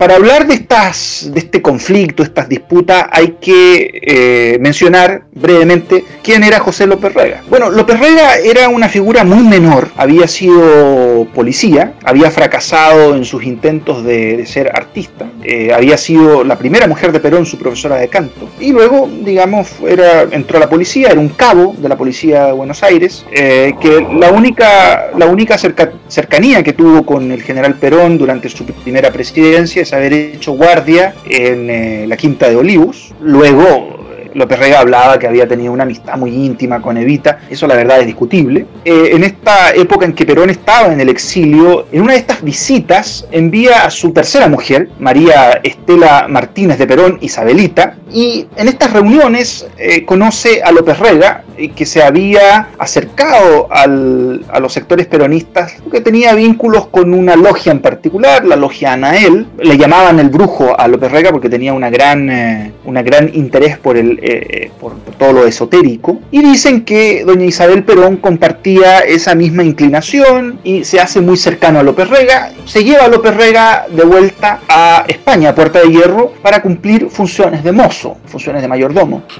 [0.00, 6.42] para hablar de, estas, de este conflicto, estas disputas, hay que eh, mencionar brevemente quién
[6.42, 7.42] era José López Rega.
[7.50, 13.44] Bueno, López Rega era una figura muy menor, había sido policía, había fracasado en sus
[13.44, 18.08] intentos de, ser artista, eh, había sido la primera mujer de Perón, su profesora de
[18.08, 22.46] canto, y luego, digamos, era, entró a la policía, era un cabo de la policía
[22.46, 27.74] de Buenos Aires, eh, que la única, la única cercanía que tuvo con el general
[27.74, 33.14] Perón durante su primera presidencia haber hecho guardia en eh, la Quinta de Olivos.
[33.20, 34.00] Luego
[34.34, 38.00] López Rega hablaba que había tenido una amistad muy íntima con Evita, eso la verdad
[38.00, 38.66] es discutible.
[38.84, 42.42] Eh, en esta época en que Perón estaba en el exilio, en una de estas
[42.42, 48.92] visitas envía a su tercera mujer, María Estela Martínez de Perón, Isabelita, y en estas
[48.92, 55.74] reuniones eh, conoce a López Rega, eh, que se había acercado a los sectores peronistas,
[55.90, 60.78] que tenía vínculos con una logia en particular, la logia Anael, le llamaban el brujo
[60.78, 65.32] a López Rega porque tenía una gran, una gran interés por el, eh, por, todo
[65.32, 71.20] lo esotérico, y dicen que doña Isabel Perón compartía esa misma inclinación y se hace
[71.20, 75.54] muy cercano a López Rega, se lleva a López Rega de vuelta a España, a
[75.54, 79.22] Puerta de Hierro, para cumplir funciones de mozo mozo, funciones de mayordomo.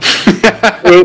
[0.82, 1.04] Eh,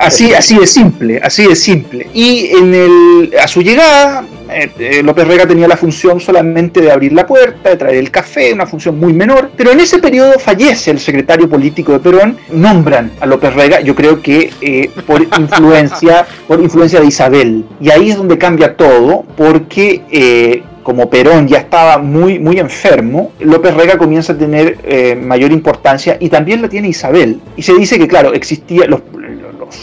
[0.00, 2.06] así, así de simple, así de simple.
[2.14, 6.92] Y en el, a su llegada, eh, eh, López Rega tenía la función solamente de
[6.92, 10.38] abrir la puerta, de traer el café, una función muy menor, pero en ese periodo
[10.38, 15.22] fallece el secretario político de Perón, nombran a López Rega, yo creo que eh, por
[15.38, 21.58] influencia, por influencia de Isabel, y ahí es donde cambia todo, porque como Perón ya
[21.58, 26.88] estaba muy, muy enfermo, López Rega comienza a tener mayor importancia y también la tiene
[26.88, 27.40] Isabel.
[27.56, 29.00] Y se dice que, claro, existía, los,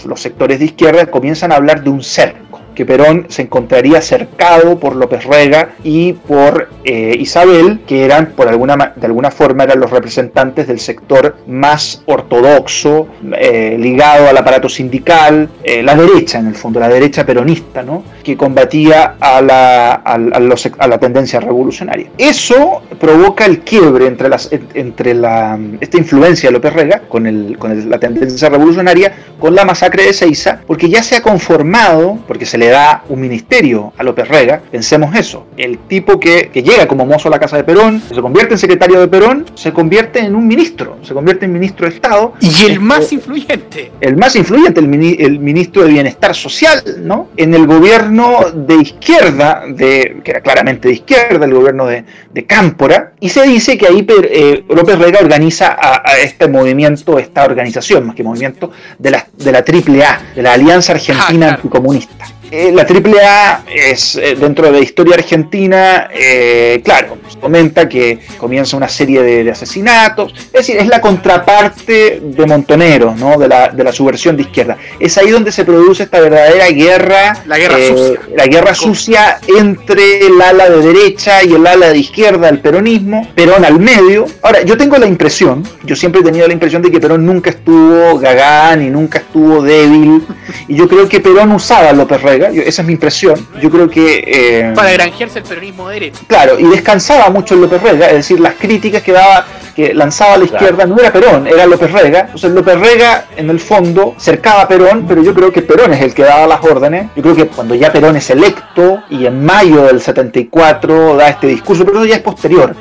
[0.06, 2.36] los, sectores de izquierda comienzan a hablar de un ser
[2.76, 8.48] que Perón se encontraría cercado por López Rega y por eh, Isabel, que eran por
[8.48, 14.70] alguna, de alguna forma eran los representantes del sector más ortodoxo, eh, ligado al aparato
[14.70, 18.04] sindical, eh, la derecha en el fondo, la derecha peronista, ¿no?
[18.24, 22.10] Que combatía a la, a, la tendencia revolucionaria.
[22.18, 27.58] Eso provoca el quiebre entre, las, entre la, esta influencia de López Rega con, el,
[27.58, 32.46] con la tendencia revolucionaria, con la masacre de Seiza, porque ya se ha conformado, porque
[32.46, 37.06] se le da un ministerio a López Rega, pensemos eso, el tipo que, llega como
[37.06, 40.36] mozo a la casa de Perón, se convierte en secretario de Perón, se convierte en
[40.36, 42.34] un ministro, se convierte en ministro de Estado.
[42.40, 43.92] Y el más influyente.
[44.00, 47.30] El más influyente, el, ministro de Bienestar Social, ¿no?
[47.38, 48.11] En el gobierno
[48.52, 52.06] de izquierda, de, que era claramente de izquierda, el gobierno de,
[52.48, 58.08] Cámpora, y se dice que ahí eh, López Rega organiza a, este movimiento, esta organización,
[58.08, 62.26] más que movimiento, de la, de la AAA, de la Alianza Argentina ah, Anticomunista.
[62.52, 68.76] Eh, la AAA es, eh, dentro de la historia argentina, eh, claro, comenta que comienza
[68.76, 73.38] una serie de, asesinatos, es decir, es la contraparte de Montonero, ¿no?
[73.38, 74.78] de, la, de la subversión de izquierda.
[75.00, 80.28] Es ahí donde se produce esta verdadera guerra, la guerra sucia, la guerra sucia entre
[80.28, 84.26] el ala de derecha y el ala de izquierda, el peronismo, Perón al medio.
[84.42, 87.50] Ahora, yo tengo la impresión, yo siempre he tenido la impresión de que Perón nunca
[87.52, 90.22] estuvo gagán y nunca estuvo débil,
[90.68, 93.48] y yo creo que Perón usaba a López Rega esa es mi impresión.
[93.62, 94.24] Yo creo que.
[94.26, 96.20] Eh, Para granjearse el peronismo de derecha.
[96.28, 100.36] Claro, y descansaba mucho en López Rega, es decir, las críticas que daba que lanzaba
[100.36, 102.22] a la izquierda no era Perón, era López Rega.
[102.22, 106.02] Entonces López Rega, en el fondo, cercaba a Perón, pero yo creo que Perón es
[106.02, 107.08] el que daba las órdenes.
[107.16, 111.48] Yo creo que cuando ya Perón es electo y en mayo del 74 da este
[111.48, 112.76] discurso, pero eso ya es posterior.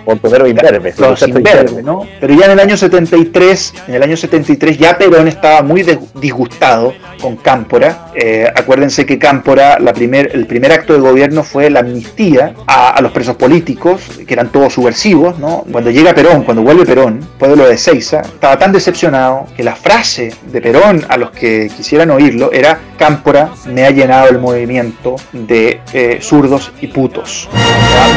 [1.38, 1.82] Imberbe.
[1.82, 2.06] ¿no?
[2.20, 6.94] Pero ya en el año 73, en el año 73 ya Perón estaba muy disgustado
[7.20, 8.10] con Cámpora.
[8.14, 12.90] Eh, acuérdense que Cámpora, la primer, el primer acto de gobierno fue la amnistía a,
[12.90, 15.64] a los presos políticos, que eran todos subversivos, ¿no?
[15.70, 20.32] Cuando llega Perón, cuando vuelve Perón, pueblo de Seiza, estaba tan decepcionado que la frase
[20.50, 25.80] de Perón a los que quisieran oírlo era Cámpora me ha llenado el movimiento de
[25.92, 27.48] eh, zurdos y putos.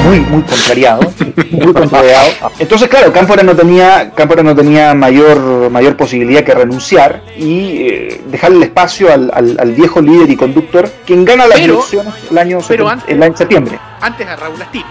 [0.06, 1.13] muy, muy contrariado,
[1.52, 2.30] muy contrariado.
[2.60, 8.21] Entonces, claro, Cámpora no tenía, Cámpora no tenía mayor, mayor posibilidad que renunciar y eh,
[8.28, 12.60] dejarle el espacio al, viejo líder y conductor, quien gana las elecciones el año,
[13.08, 13.80] el año septiembre.
[14.04, 14.86] Antes a Raúl Astiri.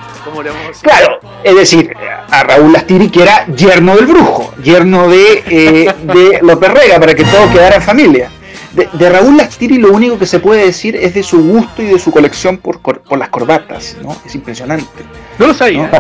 [0.81, 1.95] Claro, es decir,
[2.31, 7.15] a Raúl Lastiri, que era yerno del brujo, yerno de, eh, de López Rega, para
[7.15, 8.31] que todo quedara en familia.
[8.73, 11.99] De, Raúl Lastiri lo único que se puede decir es de su gusto y de
[11.99, 14.17] su colección por, por las corbatas, ¿no?
[14.25, 15.05] Es impresionante.
[15.39, 15.91] No lo sabía.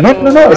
[0.00, 0.56] No, no, no,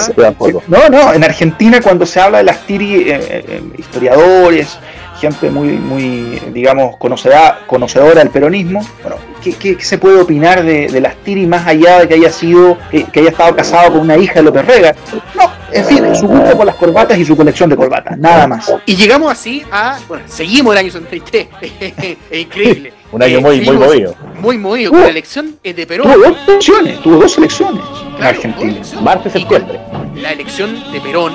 [0.68, 4.78] no, no, en Argentina cuando se habla de Lastiri, eh, eh, historiadores,
[5.20, 11.00] gente muy, muy digamos, conocedora, conocedora del peronismo, bueno, ¿qué, se puede opinar de, de
[11.00, 14.42] Lastiri más allá de que haya sido, que, haya estado casado con una hija de
[14.42, 14.94] López Rega?
[15.34, 18.72] No, en fin, su gusto por las corbatas y su colección de corbatas, nada más.
[18.86, 21.48] Y llegamos así a, bueno, seguimos el año 73,
[21.80, 22.99] es increíble.
[23.12, 24.14] Un año muy, muy movido.
[24.36, 26.12] Muy movido, con la elección de Perón.
[26.12, 27.82] Tuvo dos elecciones, tuvo dos elecciones
[28.18, 28.80] en Argentina.
[29.02, 29.80] Martes, septiembre.
[30.14, 31.32] La elección de Perón,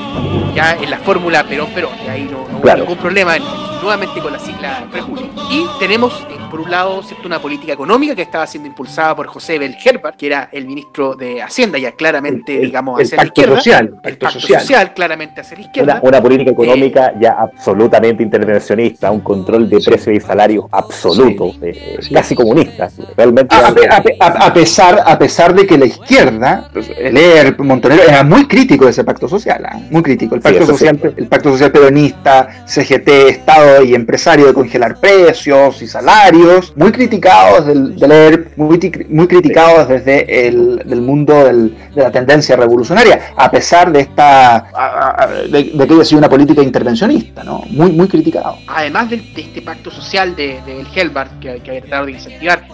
[0.55, 3.38] ya en la fórmula Perón-Perón, ahí no, no hubo ningún problema,
[3.81, 5.27] nuevamente con la sigla Prejulio.
[5.51, 9.59] Y tenemos, eh, por un lado, una política económica que estaba siendo impulsada por José
[9.59, 13.55] Belgerbar, que era el ministro de Hacienda, ya claramente, digamos, hacia la izquierda.
[13.57, 14.93] Social, el pacto social.
[14.93, 15.99] claramente hacia la izquierda.
[16.01, 21.53] Una, política económica eh, ya absolutamente intervencionista, un control de precios y salarios absoluto.
[21.67, 28.04] Eh, casi comunista Realmente a, pesar, a pesar de que la izquierda, el ERP, Montonero,
[28.04, 29.80] era muy crítico de ese pacto social, ¿ah?
[29.89, 30.36] muy crítico.
[30.36, 35.88] El pacto, social, el pacto social peronista, CGT, Estado y empresario de congelar precios y
[35.88, 42.12] salarios, muy criticados del, del ERP, muy, muy criticados desde el del mundo de la
[42.12, 44.67] tendencia revolucionaria, a pesar de esta
[45.49, 47.63] de, que haya sido una política intervencionista, ¿no?
[47.69, 48.58] muy, muy criticado.
[48.67, 52.67] Además de, este pacto social de, del Helbart que, que había tratado de incentivar.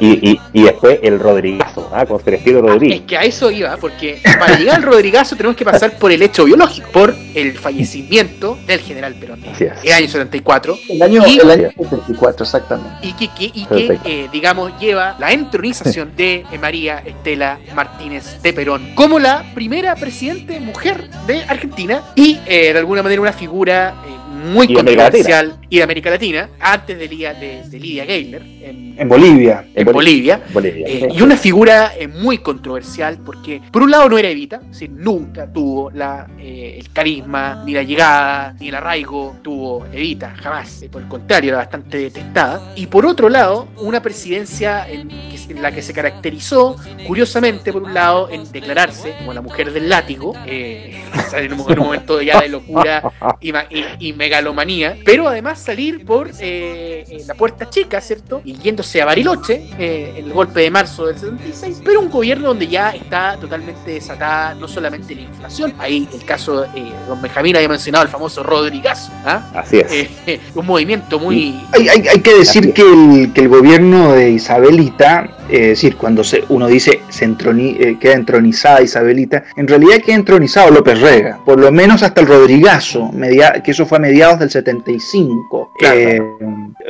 [0.00, 1.90] y, después el Rodrigazo.
[1.92, 2.06] ¿ah?
[2.06, 3.00] con Celestino Es Rodríguez.
[3.06, 6.44] que a eso iba, porque para llegar al Rodrigazo tenemos que pasar por el hecho
[6.44, 9.60] biológico, por el fallecimiento del general Perón es.
[9.60, 13.06] el año 74, El año, Y- el año 74, exactamente.
[13.06, 18.40] y que, que- y que, eh, digamos, lleva la entronización de eh, María Estela Martínez
[18.42, 23.32] de Perón como la primera presidente mujer de Argentina y, eh, de alguna manera, una
[23.32, 24.10] figura eh,
[24.40, 28.04] muy Y de América controversial y de América Latina, antes de, Lidia- de, de Lidia
[28.04, 29.64] Gayler en, En Bolivia.
[29.74, 30.40] en Boli- Bolivia.
[30.52, 30.86] Bolivia.
[30.88, 34.68] Eh, y una figura eh, muy controversial porque, por un lado, no era Evita, es
[34.70, 40.34] decir, nunca tuvo la, eh, el carisma, ni la llegada, ni el arraigo, tuvo Evita,
[40.36, 40.84] jamás.
[40.90, 42.72] Por el contrario, era bastante detestada.
[42.76, 46.76] Y por otro lado, una presidencia en, que se- en la que se caracterizó,
[47.06, 51.84] curiosamente, por un lado, en declararse como la mujer del látigo, en, un, en un
[51.86, 53.02] momento ya de locura
[53.40, 58.40] y, y- y megalomanía, pero además salir por eh, eh, la puerta chica, ¿cierto?
[58.44, 62.68] Y yéndose a Bariloche, eh, el golpe de marzo del 76, pero un gobierno donde
[62.68, 67.68] ya está totalmente desatada no solamente la inflación, ahí el caso, eh, don Benjamín había
[67.68, 69.50] mencionado el famoso Rodrigazo, ¿ah?
[69.52, 69.90] Así es.
[70.28, 71.60] Eh, un movimiento muy...
[71.72, 76.22] Hay, hay- hay que decir que el, que el gobierno de Isabelita, es decir, cuando
[76.22, 81.58] se, uno dice se entroni- queda entronizada Isabelita, en realidad queda entronizado López Rega, por
[81.58, 85.70] lo menos hasta el Rodrigazo, media- que eso fue a mediados del 75.
[85.78, 85.96] Claro.
[85.96, 86.22] Eh,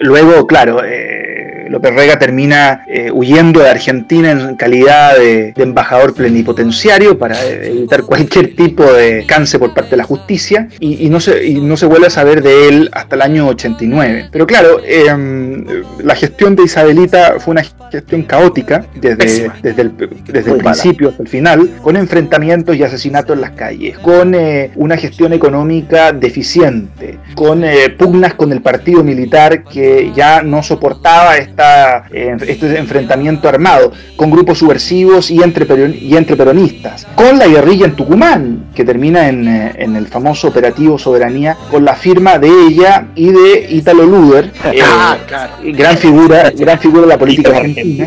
[0.00, 1.39] luego, claro, eh,
[1.70, 7.70] López Rega termina eh, huyendo de Argentina en calidad de, de embajador plenipotenciario para eh,
[7.70, 11.60] evitar cualquier tipo de cáncer por parte de la justicia y, y no se, y
[11.60, 14.30] no se vuelve a saber de él hasta el año 89.
[14.32, 15.06] Pero claro, eh,
[16.02, 19.92] la gestión de Isabelita fue una gestión caótica desde, desde el,
[20.26, 24.96] desde principio hasta el final, con enfrentamientos y asesinatos en las calles, con eh, una
[24.96, 27.64] gestión económica deficiente, con
[27.96, 31.59] pugnas con el partido militar que ya no soportaba esta,
[32.12, 37.46] eh, este enfrentamiento armado, con grupos subversivos y entre, peron- y entre peronistas, con la
[37.46, 42.38] guerrilla en Tucumán, que termina en, eh, en el famoso operativo Soberanía, con la firma
[42.38, 45.52] de ella y de Italo Luder, eh, ah, claro.
[45.64, 48.06] gran figura, gran figura de la política argentina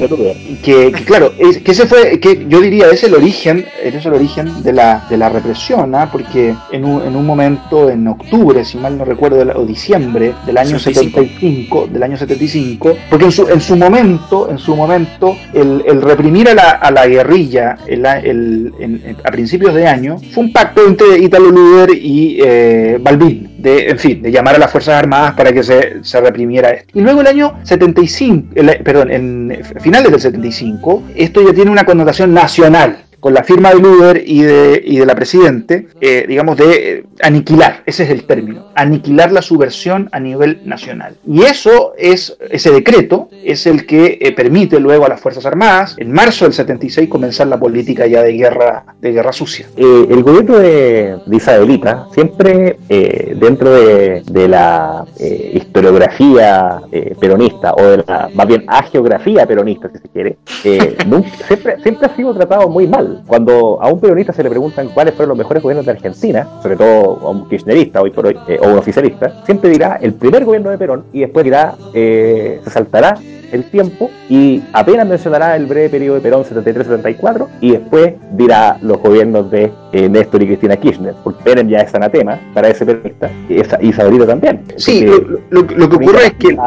[0.63, 4.13] que, que, claro, es, que ese fue, que yo diría, es el origen, es el
[4.13, 6.09] origen de la, de la represión, ¿ah?
[6.11, 10.57] porque en un, en un momento, en octubre, si mal no recuerdo, o diciembre del
[10.57, 11.21] año 75.
[11.21, 16.01] 75, del año 75, porque en su, en su momento, en su momento, el, el
[16.01, 20.85] reprimir a la, a la guerrilla el- el- a principios de año fue un pacto
[20.85, 25.33] entre Italo Luder y eh, Balbín, de, en fin, de llamar a las Fuerzas Armadas
[25.35, 26.97] para que se, se reprimiera esto.
[26.97, 31.85] Y luego el año 75, el- perdón, en finales del 75, esto ya tiene una
[31.85, 37.05] connotación nacional con la firma de Luder y de, la Presidente, eh, digamos, de eh,
[37.21, 41.15] aniquilar, ese es el término, aniquilar la subversión a nivel nacional.
[41.25, 45.95] Y eso es, ese decreto es el que eh, permite luego a las Fuerzas Armadas,
[45.99, 49.67] en marzo del 76, comenzar la política ya de guerra, de guerra sucia.
[49.77, 55.05] El gobierno de, Isabelita siempre dentro de, la
[55.53, 56.81] historiografía
[57.19, 60.37] peronista o de la más bien agiografía peronista si se quiere
[61.07, 64.89] nunca- siempre, siempre ha sido tratado muy mal cuando a un peronista se le preguntan
[64.89, 68.37] cuáles fueron los mejores gobiernos de Argentina sobre todo a un kirchnerista hoy por hoy
[68.47, 72.61] eh, o un oficialista siempre dirá el primer gobierno de Perón y después dirá eh,
[72.63, 73.17] se saltará
[73.53, 78.99] el tiempo y apenas mencionará el breve periodo de Perón 73-74 y después dirá los
[78.99, 83.29] gobiernos de eh, Néstor y Cristina Kirchner, porque Perón ya es anatema para ese peronista
[83.47, 84.61] y esa- y Isabelita también.
[84.75, 86.57] Sí, Porque- lo, lo- lo que ocurre es que.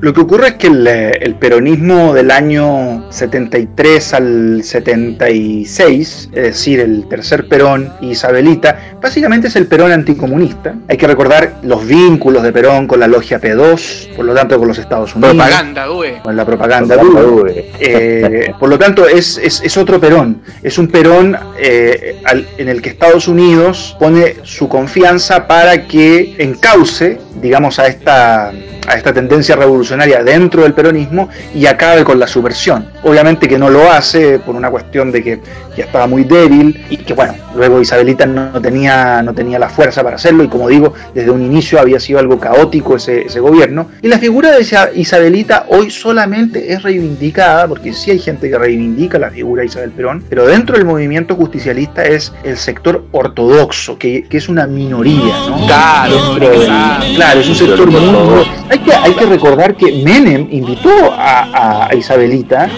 [0.00, 6.42] Lo que ocurre es que el, eh, el peronismo del año 73 al 76, es
[6.42, 10.74] decir, el tercer Perón y Isabelita, básicamente es el Perón anticomunista.
[10.88, 14.68] Hay que recordar los vínculos de Perón con la logia P2, por lo tanto con
[14.68, 16.20] los Estados Unidos, Propaganda, güey.
[16.22, 17.42] con la propaganda Propaganda dura.
[17.42, 17.70] dure.
[17.78, 20.40] Eh, por lo tanto, es, es, es otro Perón.
[20.62, 26.34] Es un Perón eh, al- en el que Estados Unidos pone su confianza para que
[26.38, 32.26] encauce, digamos, a esta, a esta tendencia revolucionaria dentro del peronismo y acabe con la
[32.26, 32.88] subversión.
[33.04, 35.40] Obviamente que no lo hace por una cuestión de que
[35.76, 40.02] ya estaba muy débil y que, bueno, luego Isabelita no tenía, no tenía la fuerza
[40.02, 43.88] para hacerlo y, como digo, desde un inicio había sido algo caótico ese, ese gobierno.
[44.02, 49.18] Y la figura de Isabelita hoy solamente es reivindicada, porque sí hay gente que reivindica
[49.18, 54.24] la figura de Isabel Perón, pero dentro del movimiento justicialista es el sector ortodoxo, que,
[54.24, 55.66] que es una minoría, ¿no?
[55.66, 57.04] Claro, claro.
[57.16, 58.61] claro, es un sector muy...
[59.02, 62.68] Hay que, recordar que Menem invitó a, a Isabelita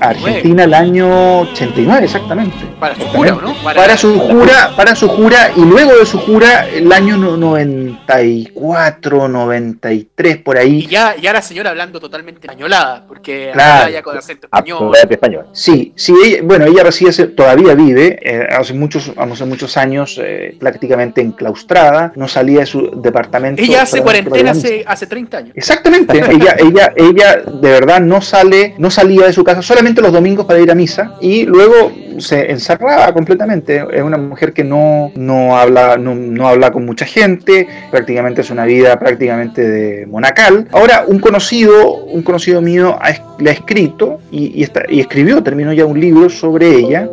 [0.00, 2.56] a Argentina el año 89, exactamente.
[2.78, 3.54] Para su jura, ¿o ¿no?
[3.62, 9.28] Para su jura, para su jura, y luego de su jura, el año no- 94,
[9.28, 10.86] 93, por Y ahí.
[10.86, 13.72] ya, ya la señora hablando totalmente españolada, porque Claro.
[13.72, 14.76] hablaba ya con acento español.
[14.78, 15.46] Absolutamente español.
[15.52, 20.56] Sí, sí, ella- bueno, ella reside, todavía vive, eh, hace muchos, hace muchos años, eh,
[20.60, 23.62] prácticamente enclaustrada, no salía de su departamento.
[23.62, 25.47] Ella hace cuarentena hace, hace 30 años.
[25.54, 30.12] Exactamente, ella, ella, ella de verdad no sale, no salía de su casa solamente los
[30.12, 33.84] domingos para ir a misa y luego se encerraba completamente.
[33.92, 38.50] Es una mujer que no, no habla, no, no habla con mucha gente, prácticamente es
[38.50, 40.66] una vida prácticamente de monacal.
[40.72, 45.42] Ahora, un conocido, un conocido mío ha le ha escrito y, y está- y escribió,
[45.44, 47.08] terminó ya un libro sobre ella,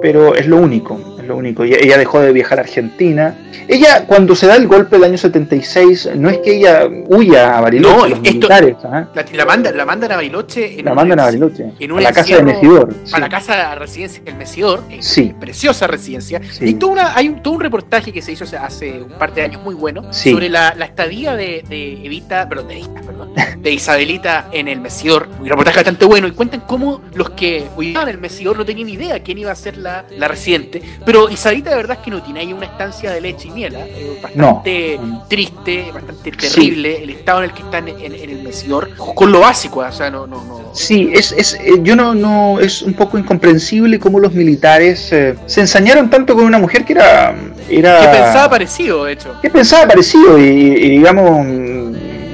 [0.00, 1.62] pero es lo único, lo único.
[1.64, 3.36] Ella, ella dejó de viajar a Argentina.
[3.68, 7.60] Ella, cuando se da el golpe del año 76, no es que ella huya a
[7.60, 10.94] Bariloche, No, los esto- militares, ajá, La, la mandan, la mandan a Bariloche en la
[10.94, 12.94] mandan a Bariloche, en un a la casa de Mejidor.
[13.04, 13.12] sí.
[13.14, 15.34] a la casa residencia del Mesidor, eh, Sí.
[15.38, 16.40] preciosa residencia.
[16.50, 16.64] Sí.
[16.70, 19.42] Y toda una- hay un, todo un reportaje que se hizo hace, un par de
[19.42, 20.32] años muy bueno Sí.
[20.32, 24.80] sobre la, la estadía de, de Evita, perdón, de, Evita, perdón, de Isabelita en el
[24.80, 25.28] Mesidor.
[25.40, 29.22] Un reportaje bastante bueno y cuentan cómo los que cuidaban el Mesidor no tenían idea
[29.22, 30.80] quién iba a ser la, la residente.
[31.04, 33.74] Pero Isabelita de verdad es que no tiene ahí una estancia de leche y miel,
[33.76, 33.80] ¿ah?
[33.86, 35.24] Eh, bastante No.
[35.28, 39.40] triste, bastante terrible el estado en el que están en, en el Mesidor, con lo
[39.40, 39.88] básico, ¿ah?
[39.88, 40.70] o sea, no, no, no.
[40.74, 45.34] Sí, es, es, eh, yo no, no, es un poco incomprensible cómo los militares eh,
[45.46, 47.34] se ensañaron tanto con una mujer que era,
[47.68, 49.34] era Que pensaba parecido, de hecho.
[49.42, 51.46] que pensaba parecido y, y, digamos,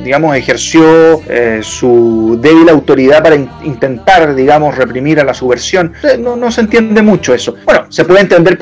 [0.05, 5.93] digamos ejerció eh, su débil autoridad para in- intentar, digamos, reprimir a la subversión.
[6.03, 7.57] Eh, No, no se entiende mucho eso.
[7.65, 8.59] Bueno, se puede entender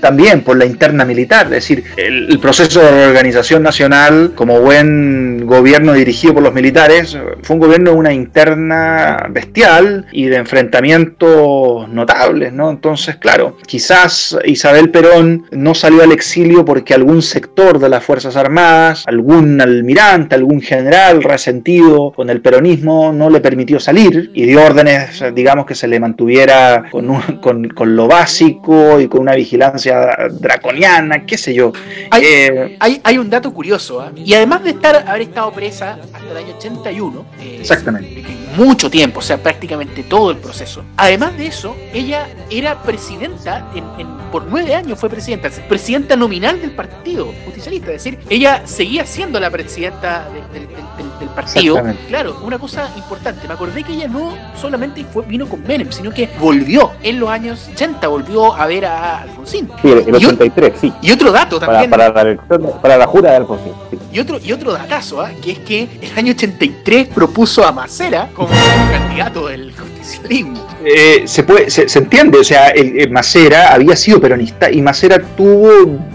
[0.00, 5.46] también por la interna militar, es decir, el, el proceso de reorganización nacional, como buen
[5.46, 10.36] gobierno dirigido por los militares, eh, fue un gobierno de una interna bestial y de
[10.36, 12.70] enfrentamientos notables, ¿no?
[12.70, 18.36] Entonces, claro, quizás Isabel Perón no salió al exilio porque algún sector de las Fuerzas
[18.36, 24.64] Armadas, algún almirante, algún general resentido con el peronismo no le permitió salir y dio
[24.64, 29.20] órdenes, eh, digamos, que se le mantuviera con, un- con, con lo básico y con
[29.20, 31.72] una vigilancia draconiana, qué sé yo.
[32.10, 34.12] Hay- Eh, Hay, hay un dato curioso, ¿ah?
[34.14, 38.24] y además de estar haber estado presa hasta el año 81, eh, Exactamente.
[38.56, 40.84] mucho tiempo, o sea, prácticamente todo el proceso.
[40.96, 46.60] Además de eso, ella era presidenta, en, en- por nueve años fue presidenta, presidenta nominal
[46.60, 51.28] del partido justicialista, es decir, ella seguía siendo la presidenta de- del- del- del- del
[51.30, 51.82] partido.
[52.08, 56.10] Claro, una cosa importante, me acordé que ella no solamente fue, vino con Menem, sino
[56.10, 59.68] que volvió en los años 80, volvió a ver a Alfonsín.
[59.82, 60.92] Sí, el, el Y un- 83, sí.
[61.02, 61.90] Y otro dato Para, también.
[61.90, 63.72] para, la, elección- para la jura de Alfonsín.
[63.90, 63.98] sí.
[64.12, 65.30] Y otro, y otro datazo, ¿ah?
[65.42, 68.50] que es que el año 83 propuso a Macera como
[68.90, 70.66] candidato del justicialismo.
[70.84, 74.82] Eh, se, puede, se, se entiende, o sea, el, el Macera había sido peronista y
[74.82, 75.70] Macera tuvo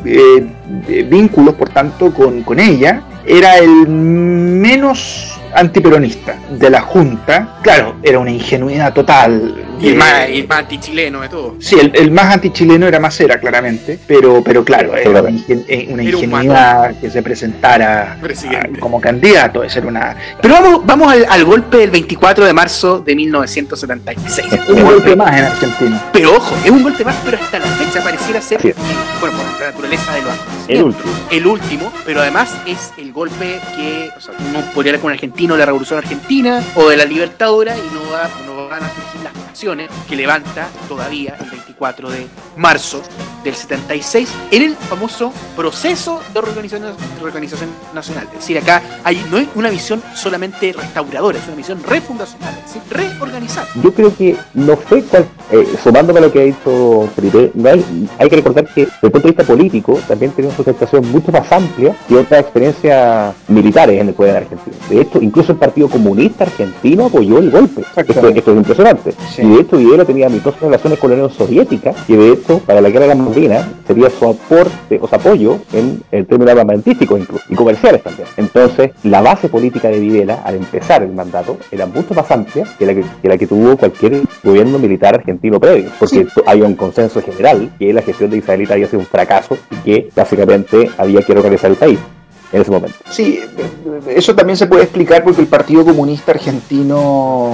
[0.05, 0.45] eh,
[0.87, 3.01] eh, vínculos, por tanto, con, con ella.
[3.29, 7.57] Era el menos antiperonista de la Junta.
[7.61, 9.66] Claro, era una ingenuidad total.
[9.79, 11.55] Y el Eh, más, el más antichileno de todo.
[11.59, 15.87] Sí, el, el más antichileno era Macera, claramente, pero, pero claro, era una, ingen- eh,
[15.89, 18.71] una Era un ingenuidad que se presentara Presidente.
[18.75, 20.15] ah, como candidato, esa era una...
[20.41, 24.47] Pero vamos, vamos al, al golpe del 24 de marzo de 1976.
[24.69, 26.03] Un golpe más en Argentina.
[26.13, 28.71] Pero ojo, es un golpe más, pero hasta la fecha pareciera ser, Sí.
[29.19, 30.37] bueno, por la naturaleza de los El
[30.79, 31.13] acontecimientos, último.
[31.31, 35.13] el último, pero además es el golpe que, o sea, uno podría hablar con un
[35.13, 38.89] argentino de la Revolución Argentina o de la Libertadora y no, va, no van a
[38.89, 39.33] surgir las
[40.07, 42.27] que levanta todavía el 24 de
[42.57, 43.01] marzo
[43.43, 48.27] del 76 en el famoso proceso de reorganización, nacional.
[48.33, 52.73] Es decir, acá hay, no hay una visión solamente restauradora, es una visión refundacional, es
[52.73, 53.67] decir, reorganizar.
[53.81, 57.69] Yo creo que no fue cual, eh, sumándome a lo que ha dicho Felipe, no
[57.69, 61.09] hay, hay que recordar que desde el punto de vista político también tenía una sustentación
[61.09, 64.75] mucho más amplia que otras experiencias militares en el poder argentino.
[64.89, 67.81] De hecho, incluso el Partido Comunista Argentino apoyó el golpe.
[67.95, 69.13] Esto, es impresionante.
[69.33, 69.43] Sí.
[69.43, 72.81] Y de hecho Videla tenía amistosas relaciones con la Unión Soviética, que de hecho para
[72.81, 77.17] la guerra de la Malvinas sería su aporte o su apoyo en el término armamentístico
[77.17, 78.27] incluso, y comerciales también.
[78.35, 82.85] Entonces, la base política de Videla al empezar el mandato era mucho más amplia que
[82.85, 86.41] la que, que la que tuvo cualquier gobierno militar argentino previo, porque Sí.
[86.45, 90.09] hay un consenso general que la gestión de Isabelita había sido un fracaso y que
[90.15, 91.99] básicamente había que reorganizar el país
[92.51, 92.97] en ese momento.
[93.09, 93.39] Sí,
[94.07, 97.53] eso también se puede explicar porque el Partido Comunista Argentino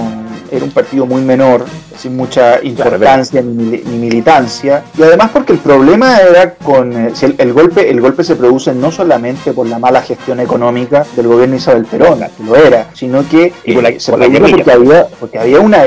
[0.50, 1.64] era un partido muy menor,
[1.96, 7.90] sin mucha importancia ni, militancia, y además porque el problema era con eh, el, golpe,
[7.90, 12.20] el golpe se produce no solamente por la mala gestión económica del gobierno Isabel Perón,
[12.36, 15.82] que lo era, sino que eh, se produjo porque había, porque había una,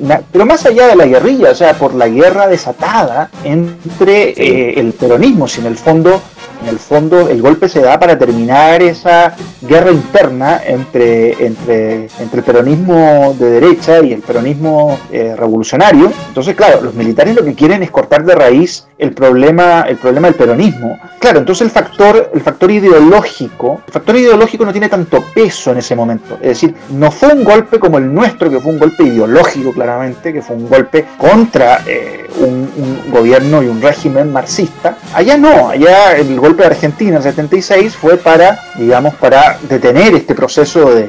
[0.00, 4.80] una, pero más allá de la guerrilla, o sea, por la guerra desatada entre eh,
[4.80, 6.20] el peronismo, si en el fondo
[6.62, 12.38] en el fondo el golpe se da para terminar esa guerra interna entre, entre, entre
[12.38, 16.12] el peronismo de derecha y el peronismo eh, revolucionario.
[16.28, 20.28] Entonces, claro, los militares lo que quieren es cortar de raíz el problema, el problema
[20.28, 20.98] del peronismo.
[21.18, 25.78] Claro, entonces el factor, el factor ideológico, el factor ideológico no tiene tanto peso en
[25.78, 26.34] ese momento.
[26.40, 30.32] Es decir, no fue un golpe como el nuestro, que fue un golpe ideológico claramente,
[30.32, 34.96] que fue un golpe contra eh, un, gobierno y un régimen marxista.
[35.14, 40.34] Allá no, allá el golpe de Argentina en 76 fue para, digamos, para detener este
[40.34, 41.08] proceso de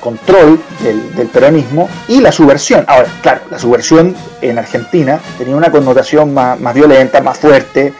[0.00, 2.84] control del, peronismo y la subversión.
[2.88, 7.92] Ahora, claro, la subversión en Argentina tenía una connotación más, más violenta, más fuerte,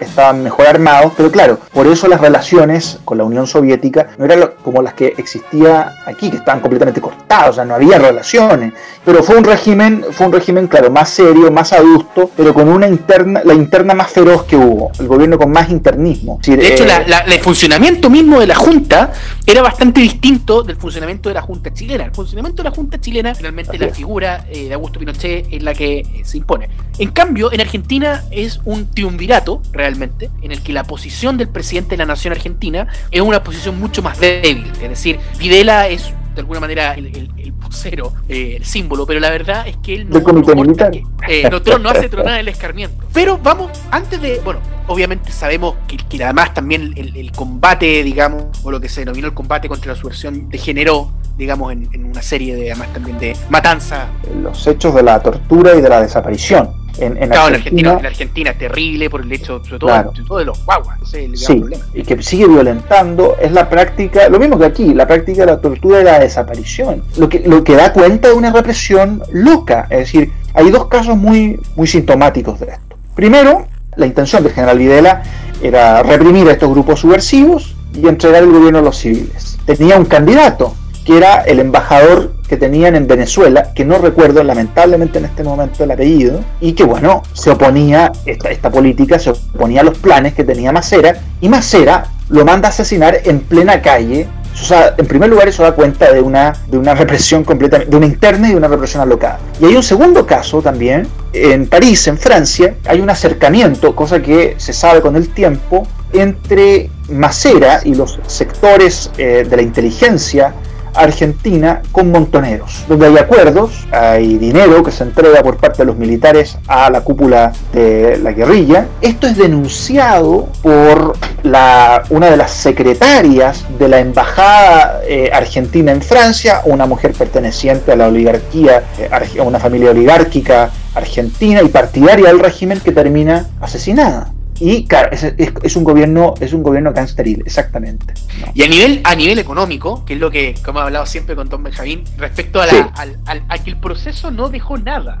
[0.00, 4.50] estaban mejor armados, pero claro, por eso las relaciones con la Unión Soviética no eran
[4.62, 8.72] como las que existía aquí, que estaban completamente cortadas, o sea, no había relaciones.
[9.04, 12.88] Pero fue un régimen, fue un régimen, claro, más serio, más adusto, pero con una
[12.88, 16.38] interna, la interna más feroz que hubo, el gobierno con más internismo.
[16.44, 19.12] de hecho, eh, el funcionamiento mismo de la Junta
[19.46, 22.04] era bastante distinto del funcionamiento de la Junta chilena.
[22.04, 25.74] El funcionamiento de la Junta chilena, finalmente la figura eh, de Augusto Pinochet es la
[25.74, 26.68] que eh, se impone.
[26.98, 31.90] En cambio, en Argentina es un triunvirato realmente, en el que la posición del presidente
[31.90, 34.70] de la nación argentina es una posición mucho más débil.
[34.82, 39.30] Es decir, Videla es de alguna manera el, el, vocero, eh, el símbolo, pero la
[39.30, 43.04] verdad es que él no, eh, no, hace tronar el escarmiento.
[43.12, 48.80] Pero vamos, antes de, bueno, obviamente sabemos que, además también el, combate, digamos, o lo
[48.80, 52.72] que se denominó el combate contra la subversión degeneró digamos, en, en, una serie de,
[52.72, 54.08] además también de matanza.
[54.42, 56.70] Los hechos de la tortura y de la desaparición.
[56.98, 60.98] En, en, Argentina, en, Argentina, terrible por el hecho, sobre todo, de los guaguas.
[61.04, 65.52] sí, y que sigue violentando es la práctica, lo mismo que aquí, la práctica de
[65.52, 67.02] la tortura y la desaparición.
[67.16, 69.86] Lo que, lo que da cuenta de una represión loca.
[69.90, 72.96] Es decir, hay dos casos muy, muy sintomáticos de esto.
[73.14, 75.22] Primero, la intención del general Videla
[75.62, 79.58] era reprimir a estos grupos subversivos y entregar el gobierno a los civiles.
[79.64, 80.74] Tenía un candidato,
[81.04, 85.84] que era el embajador que tenían en Venezuela, que no recuerdo lamentablemente en este momento
[85.84, 90.34] el apellido, y que bueno, se oponía, esta, esta política se oponía a los planes
[90.34, 94.26] que tenía Macera, y Macera lo manda a asesinar en plena calle.
[94.54, 97.96] O sea, en primer lugar eso da cuenta de una, de una represión completamente, de
[97.96, 99.38] una interna y de una represión alocada.
[99.60, 104.54] Y hay un segundo caso también, en París, en Francia, hay un acercamiento, cosa que
[104.56, 110.54] se sabe con el tiempo, entre Macera y los sectores eh, de la inteligencia
[110.98, 115.96] Argentina con montoneros, donde hay acuerdos, hay dinero que se entrega por parte de los
[115.96, 118.86] militares a la cúpula de la guerrilla.
[119.00, 126.02] Esto es denunciado por la, una de las secretarias de la embajada eh, argentina en
[126.02, 132.28] Francia, una mujer perteneciente a la oligarquía, eh, a una familia oligárquica argentina y partidaria
[132.28, 134.32] del régimen que termina asesinada.
[134.60, 138.14] Y claro, es, un gobierno, es un gobierno cansteril, exactamente.
[138.54, 141.48] Y a nivel, a nivel económico, que es lo que, como he hablado siempre con
[141.48, 145.18] Tom Benjamín, respecto a, a, que el proceso no dejó nada,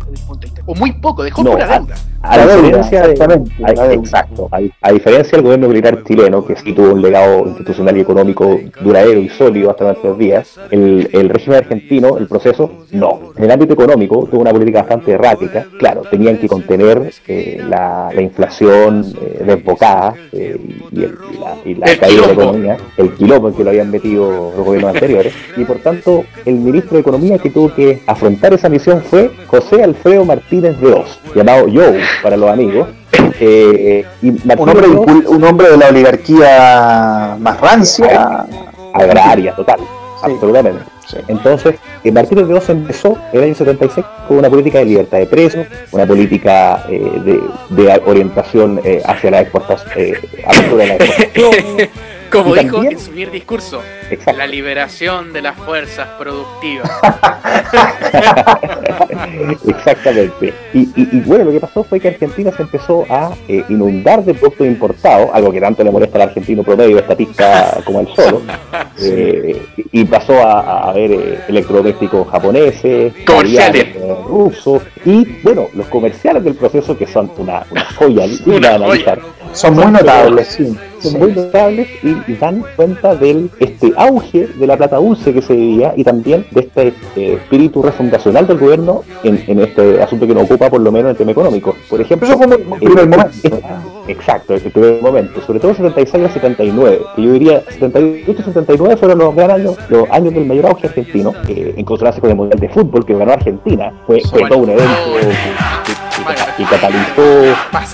[0.66, 1.94] o muy poco, dejó pura deuda.
[2.22, 3.04] A, diferencia
[3.92, 8.58] exacto, a, diferencia del gobierno militar chileno, que sí tuvo un legado institucional y económico
[8.80, 13.32] duradero y sólido hasta nuestros días, el, el régimen argentino, el proceso, no.
[13.36, 15.66] En el ámbito económico tuvo una política bastante errática.
[15.78, 19.04] Claro, tenían que contener eh, la, la inflación.
[19.20, 20.58] Eh, desbocada eh,
[21.64, 24.94] y, la, caída de la economía, el quilombo en que lo habían metido los gobiernos
[24.94, 29.30] anteriores, y por tanto el ministro de Economía que tuvo que afrontar esa misión fue
[29.46, 32.88] José Alfredo Martínez de Oz, llamado Joe para los amigos,
[33.40, 34.88] eh, y un, hombre,
[35.26, 38.46] un, hombre, de la oligarquía más rancia.
[38.94, 39.80] Agraria, total,
[40.22, 40.84] absolutamente.
[41.28, 41.76] Entonces,
[42.12, 45.66] Martínez de Oz empezó en el año 76 con una política de libertad de presos,
[45.92, 47.40] una política eh,
[47.70, 50.20] de, orientación eh, hacia la exportación, eh,
[50.76, 51.88] de la exportación.
[52.30, 53.82] Como dijo en su discurso,
[54.34, 56.90] la liberación de las fuerzas productivas.
[59.66, 60.54] Exactamente.
[60.72, 64.66] Y, bueno, lo que pasó fue que Argentina se empezó a eh, inundar de productos
[64.66, 68.42] importados, algo que tanto le molesta al argentino promedio, esta pista como el solo.
[69.00, 69.62] Eh,
[69.92, 73.94] y pasó a, ver eh, electrodomésticos japoneses, comerciales
[74.26, 79.18] rusos, y bueno, los comerciales del proceso que son una, una joya, una joya.
[79.52, 80.76] Son muy notables, sí.
[81.00, 81.18] son sí.
[81.18, 85.54] muy notables y, y dan cuenta del este auge de la plata dulce que se
[85.54, 90.34] vivía y también de este eh, espíritu refundacional del gobierno en, en este asunto que
[90.34, 91.74] nos ocupa por lo menos el tema económico.
[91.88, 93.30] Por ejemplo, Eso fue el primer eh, momento.
[93.44, 93.62] eh,
[94.08, 98.96] Exacto, el primer momento, sobre todo 76 al 79, que yo diría 78 y 79
[98.96, 102.36] fueron los gran años, los años del mayor auge argentino, eh, en consonancia con el
[102.36, 104.94] Mundial de Fútbol que ganó Argentina, fue, todo un evento
[105.84, 105.92] que,
[106.56, 107.44] que catalizó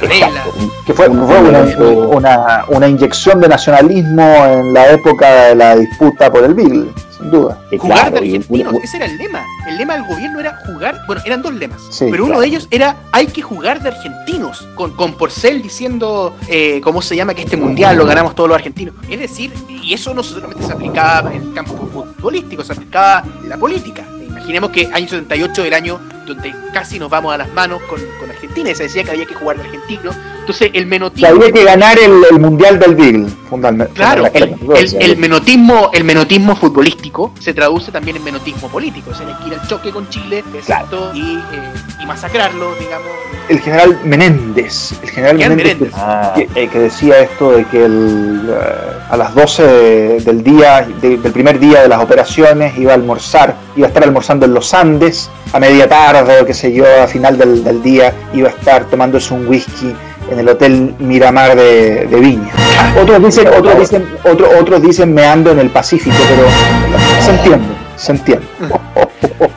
[0.03, 0.55] exacto,
[0.87, 1.61] que fue, un fue una,
[2.09, 7.31] una, una inyección de nacionalismo en la época de la disputa por el Beagle, sin
[7.31, 7.59] duda.
[7.71, 9.45] eh, Jugar claro, de y argentinos, ese era el lema.
[9.69, 12.41] El lema del gobierno era jugar, bueno, eran dos lemas, Sí, pero uno claro.
[12.43, 17.17] de ellos era hay que jugar de argentinos, con, con Porcel diciendo, eh, ¿cómo se
[17.17, 17.35] llama?
[17.35, 18.95] Que este mundial lo ganamos todos los argentinos.
[19.09, 23.49] Es decir, y eso no solamente se aplicaba en el campo futbolístico, se aplicaba en
[23.49, 24.05] la política.
[24.27, 28.01] Imaginemos que año 78 era el año donde casi nos vamos a las manos con,
[28.21, 30.11] con Argentina, y se decía que había que jugar de argentino.
[30.41, 31.29] Entonces el menotismo...
[31.29, 34.97] había que ganar el, el Mundial del Beagle, fundamental- Claro, el, fundamentalmente.
[35.05, 39.11] el- el menotismo, el menotismo futbolístico se traduce también en menotismo político.
[39.11, 41.73] O sea, hay que ir al choque con Chile exacto, y, eh,
[42.03, 43.09] y masacrarlo, digamos.
[43.49, 45.93] el general Menéndez, el general Menéndez, Menéndez.
[45.95, 49.63] Ah, que, eh, que decía esto de que el, eh, a las 12
[50.21, 54.03] del día, de- del primer día de las operaciones, iba a almorzar, iba a estar
[54.05, 57.81] almorzando en los Andes, a media tarde o qué sé yo, a final del, del
[57.83, 59.95] día, iba a estar tomándose un whisky
[60.31, 62.51] en el Hotel Miramar de, de Viña.
[63.01, 66.49] Otros dicen, otros dicen, otro- otros dicen meando en el Pacífico, pero
[67.25, 68.47] se entiende, se entiende.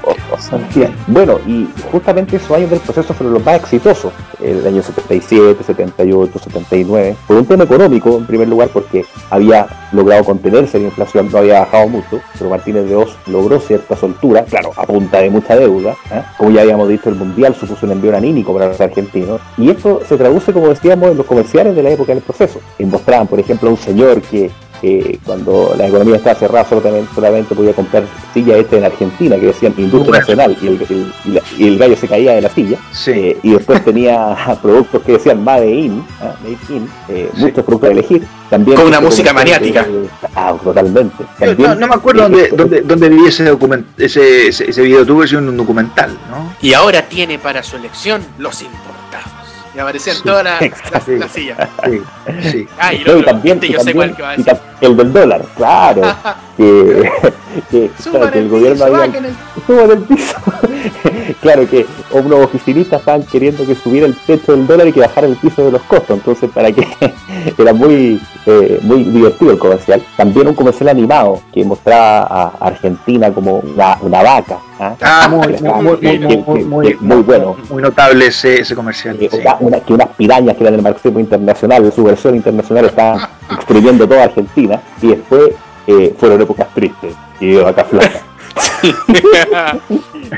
[1.07, 6.39] Bueno, y justamente esos años del proceso fueron los más exitosos, el año 77, 78,
[6.39, 11.39] 79, por un tema económico en primer lugar porque había logrado contenerse la inflación, no
[11.39, 15.55] había bajado mucho, pero Martínez de Oz logró cierta soltura, claro, a punta de mucha
[15.55, 16.21] deuda, ¿eh?
[16.37, 20.01] como ya habíamos dicho, el Mundial supuso un envío anímico para los argentinos, y esto
[20.07, 23.39] se traduce, como decíamos, en los comerciales de la época del proceso, que mostraban, por
[23.39, 28.03] ejemplo, a un señor que eh, cuando la economía estaba cerrada solamente, solamente podía comprar
[28.33, 30.19] sillas hechas en Argentina que decían industria Bueno.
[30.19, 33.11] nacional y el, el- y la- y el gallo se caía de la silla Sí.
[33.11, 36.35] Eh, y después tenía productos que decían Made in, ¿ah?
[36.43, 37.41] Made in eh, Sí.
[37.41, 39.83] muchos productos a elegir también Con una este música maniática.
[39.83, 43.85] de- ah, totalmente También, no, no me acuerdo eh, dónde, dónde, dónde vi ese, document,
[43.99, 46.53] ese, ese, ese video, tuve un documental, ¿no?
[46.61, 48.96] Y ahora tiene para su elección los importados.
[49.77, 50.61] Y aparecían Sí, todas las
[50.91, 51.69] las- las sillas.
[51.85, 52.01] Sí,
[52.51, 52.67] sí.
[52.79, 54.35] Ah, y el no, y otro, también, y yo sé también- cuál que va a
[54.37, 54.53] decir.
[54.81, 56.01] El del dólar, claro,
[56.57, 57.11] que,
[58.03, 59.35] claro, que el el gobierno piso, había el-
[59.67, 60.35] suban el piso.
[61.41, 65.27] claro que unos oficinistas estaban queriendo que subiera el techo del dólar y que bajara
[65.27, 66.17] el piso de los costos.
[66.17, 66.85] Entonces, para que
[67.57, 70.01] era muy eh, muy divertido el comercial.
[70.15, 74.59] También un comercial animado que mostraba a Argentina como una, una vaca.
[77.01, 77.55] muy, bueno.
[77.69, 79.17] Muy notable ese, ese comercial.
[79.19, 79.37] Eh, sí.
[79.41, 83.19] una- una- que unas pirañas que eran del marxismo internacional, su versión internacional, estaban
[83.51, 85.51] exprimiendo toda Argentina y después
[85.87, 88.21] eh, fueron épocas tristes y de vaca flaca.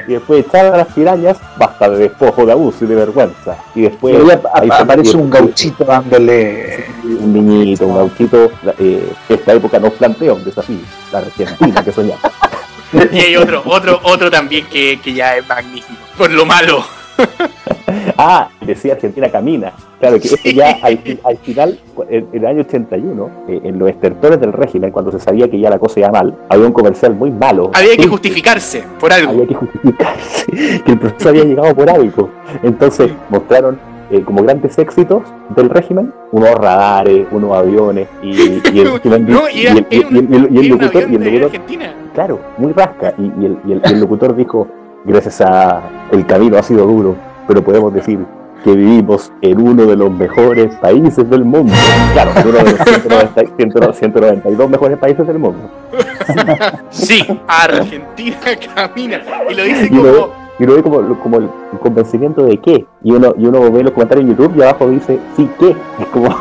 [0.07, 3.57] Y después echaron a las pirañas, basta de despojo, de abuso y de vergüenza.
[3.75, 6.85] Y después Y ahí aparece un gauchito dándole.
[7.03, 8.51] un niñito, un gauchito.
[8.77, 10.79] Eh, esta época nos plantea un desafío,
[11.11, 12.21] la Argentina que soñamos.
[13.11, 15.99] Y hay otro, otro, otro también que, que ya es magnífico.
[16.17, 16.83] Por lo malo.
[18.21, 19.71] Ah, decía Argentina camina.
[19.99, 23.79] Claro que esto ya al, fi- al final, en, en el año 81, eh, en
[23.79, 26.73] los estertores del régimen, cuando se sabía que ya la cosa iba mal, había un
[26.73, 27.71] comercial muy malo.
[27.73, 29.31] Había que justificarse por algo.
[29.31, 30.45] Había que justificarse
[30.85, 32.29] que el proceso había llegado por algo.
[32.61, 33.79] Entonces mostraron
[34.11, 35.23] eh, como grandes éxitos
[35.55, 38.29] del régimen, unos radares, unos aviones y,
[38.73, 39.13] y el, locutor,
[42.13, 43.13] claro, muy rasca.
[43.17, 44.67] Y, y el, y el- y el locutor dijo,
[45.05, 45.81] gracias a
[46.11, 47.15] el camino ha sido duro,
[47.47, 48.19] pero podemos decir
[48.63, 51.73] que vivimos en uno de los mejores países del mundo.
[52.13, 55.69] Claro, en uno de los 190 190 192 mejores países del mundo.
[56.89, 58.37] Sí, Argentina
[58.75, 59.21] camina.
[59.49, 60.33] Y lo dice Y lo, ve, como.
[60.59, 62.85] y lo ve como, como el convencimiento de qué.
[63.03, 65.75] Y uno, y uno ve los comentarios en YouTube y abajo dice, sí, ¿qué?
[65.99, 66.27] Es como,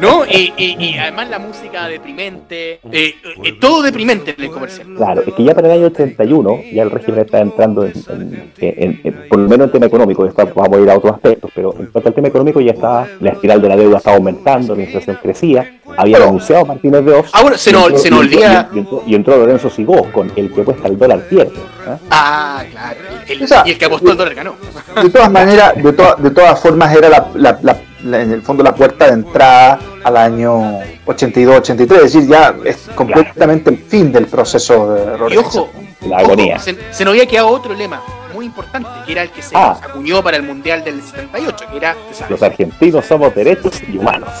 [0.00, 0.24] ¿No?
[0.26, 2.80] Y, y- y además la música deprimente.
[2.92, 3.14] eh,
[3.44, 4.86] eh, todo deprimente en el comercial.
[4.96, 8.52] Claro, es que ya para el año 81 ya el régimen está entrando en, en-
[8.60, 11.50] en- en- por lo menos en tema económico, después vamos a ir a otros aspectos,
[11.54, 14.74] pero en cuanto al tema económico ya estaba, la espiral de la deuda estaba aumentando,
[14.74, 17.30] la inflación crecía, había anunciado Martínez de Oz.
[17.32, 18.68] Ah, bueno, se y nos, entró- olvida.
[18.74, 21.52] Y entró, y entró Lorenzo Sigós con el que cuesta el dólar pierde.
[21.86, 21.98] ¿ah?
[22.10, 22.98] Ah, claro.
[23.26, 24.54] el- O sea, y el que apostó el dólar ganó.
[25.02, 28.42] De todas maneras, de, to- de todas formas, era la, la- la- la- en el
[28.42, 34.12] fondo la puerta de entrada al año 82-83, es decir, ya es completamente el fin
[34.12, 35.64] del proceso de Y reorganización.
[35.64, 35.70] ojo,
[36.08, 36.54] La agonía.
[36.56, 38.00] ojo, se, se nos había quedado otro lema
[38.34, 39.76] muy importante, que era el que se Ah.
[39.82, 41.96] acuñó para el Mundial del 78, que era,
[42.28, 44.30] Los argentinos somos derechos y humanos.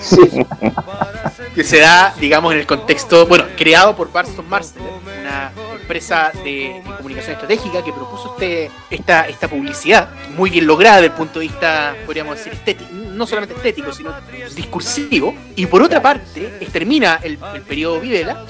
[0.00, 0.20] Sí.
[1.56, 4.90] que se da, digamos, en el contexto, bueno, creado por Barton Marsteller,
[5.22, 5.50] una
[5.80, 11.06] empresa de, de comunicación estratégica que propuso este, esta, esta publicidad, muy bien lograda desde
[11.06, 14.12] el punto de vista, podríamos decir, estético, no solamente estético, sino
[14.54, 15.34] discursivo.
[15.56, 18.44] Y por otra parte, termina el, el periodo Videla,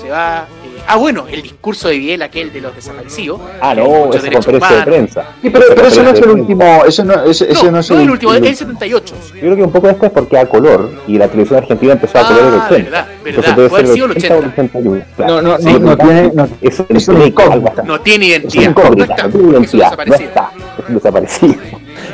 [0.00, 0.46] se va...
[0.64, 3.40] eh, ah, bueno, el discurso de Videla, aquel de los desaparecidos.
[3.60, 5.24] Ah, no, esa conferencia de prensa.
[5.42, 7.96] Sí, pero, pero eso no es el último, eso no, ese, ese No, es no
[7.96, 9.14] el, el último, el- el 78.
[9.34, 12.26] Yo creo que un poco después porque a color y la televisión argentina empezó a
[12.28, 12.84] color Ah, 80.
[12.90, 13.56] verdad, Entonces verdad.
[13.56, 14.62] debe Puede haber ser sido el 80 o el 80.
[14.78, 15.04] 81.
[15.16, 15.34] claro.
[15.34, 17.82] No, no, Sí, no, tiene, no, Es es una incógnita.
[18.02, 18.70] tiene Es identidad.
[18.70, 19.22] Incógnita, está.
[19.24, 20.28] no tiene Es un identidad, no desaparecido.
[20.28, 20.50] está.
[20.78, 21.54] Es un desaparecido.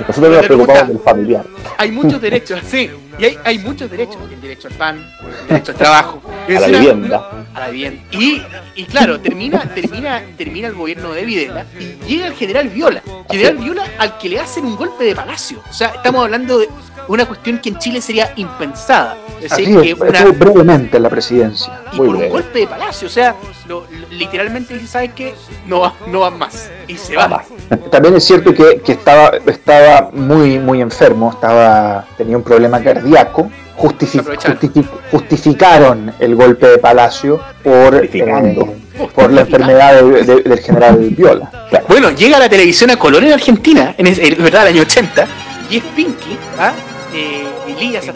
[0.08, 1.44] Nosotros Pero nos preocupamos del familiar.
[1.78, 5.06] hay muchos derechos, sí, y hay, hay muchos derechos, el derecho al pan,
[5.42, 7.30] el derecho al trabajo, A la es una- vivienda.
[7.54, 8.02] a la vivienda.
[8.12, 8.42] Y,
[8.74, 13.56] y claro, termina, termina, termina el gobierno de Videla y llega el general Viola, general
[13.58, 15.60] Viola al que le hacen un golpe de palacio.
[15.68, 16.68] O sea, estamos hablando de
[17.08, 19.16] una cuestión que en Chile sería impensada.
[19.40, 21.80] Es Así decir, que una, fue brevemente en la presidencia.
[21.92, 22.32] y muy por un breve.
[22.32, 23.34] golpe de palacio, o sea,
[23.66, 25.34] lo- lo- literalmente dice, ¿sabes qué?
[25.66, 26.70] No va, no van más.
[26.86, 27.46] Y se Va más.
[27.90, 33.50] También es cierto que, que estaba, estaba muy, muy enfermo, estaba, tenía un problema cardíaco.
[33.76, 34.58] Justifi- Aprovecharon.
[34.60, 38.56] justifi- justificaron el golpe de Palacio por, eh,
[39.14, 41.50] por la enfermedad de- de- del general Viola.
[41.88, 45.26] Bueno, llega la televisión a color en Argentina, en es es verdad, el año 80,
[45.70, 46.72] y es Pinky, ¿ah?
[47.14, 48.10] Eh, Elías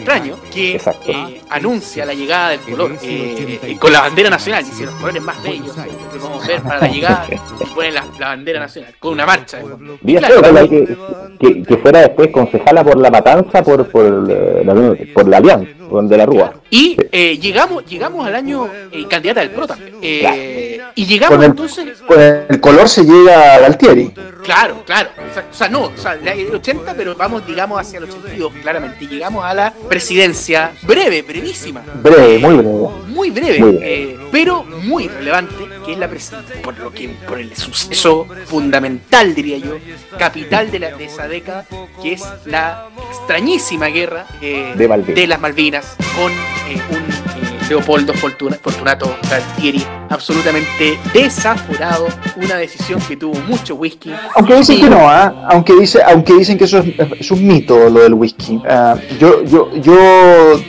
[0.53, 5.21] que eh, anuncia la llegada del color eh, con la bandera nacional, dice los colores
[5.21, 9.13] más bellos que podemos ver para la llegada, y ponen la, la bandera nacional, con
[9.13, 9.59] una marcha.
[9.59, 10.97] Claro, que,
[11.39, 14.73] que, que fuera después concejala por la matanza por, por, eh, la,
[15.13, 15.71] por la alianza,
[16.03, 16.53] de la Rúa.
[16.69, 18.69] Y eh, llegamos, llegamos al año
[19.09, 19.95] candidata del PRO también.
[20.01, 24.11] Eh, y llegamos Con el, entonces con el color se llega a Galtieri.
[24.43, 25.09] Claro, claro.
[25.51, 29.03] O sea, no, o sea, el 80, pero vamos, digamos, hacia el 82, claramente.
[29.05, 31.81] Y llegamos a la presidencia breve, brevísima.
[32.01, 32.71] Breve, muy breve.
[33.07, 34.03] Muy breve, Muy breve.
[34.13, 36.61] eh, pero muy relevante, que es la presidencia.
[36.61, 39.77] Por lo que, por el suceso fundamental, diría yo,
[40.19, 41.65] capital de, la, de esa década,
[42.01, 45.27] que es la extrañísima guerra eh, De Malvinas.
[45.27, 52.07] las Malvinas con eh, un eh, Leopoldo Fortuna- Fortunato Galtieri absolutamente desaforado,
[52.37, 54.13] una decisión que tuvo mucho whisky.
[54.35, 55.47] Aunque dicen que no, ¿ah?
[55.49, 56.85] aunque, dice, aunque dicen que eso es,
[57.19, 58.61] es un mito lo del whisky.
[58.69, 59.95] Ah, yo, yo, yo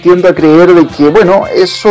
[0.02, 1.88] tiendo a creer de que, bueno, eso,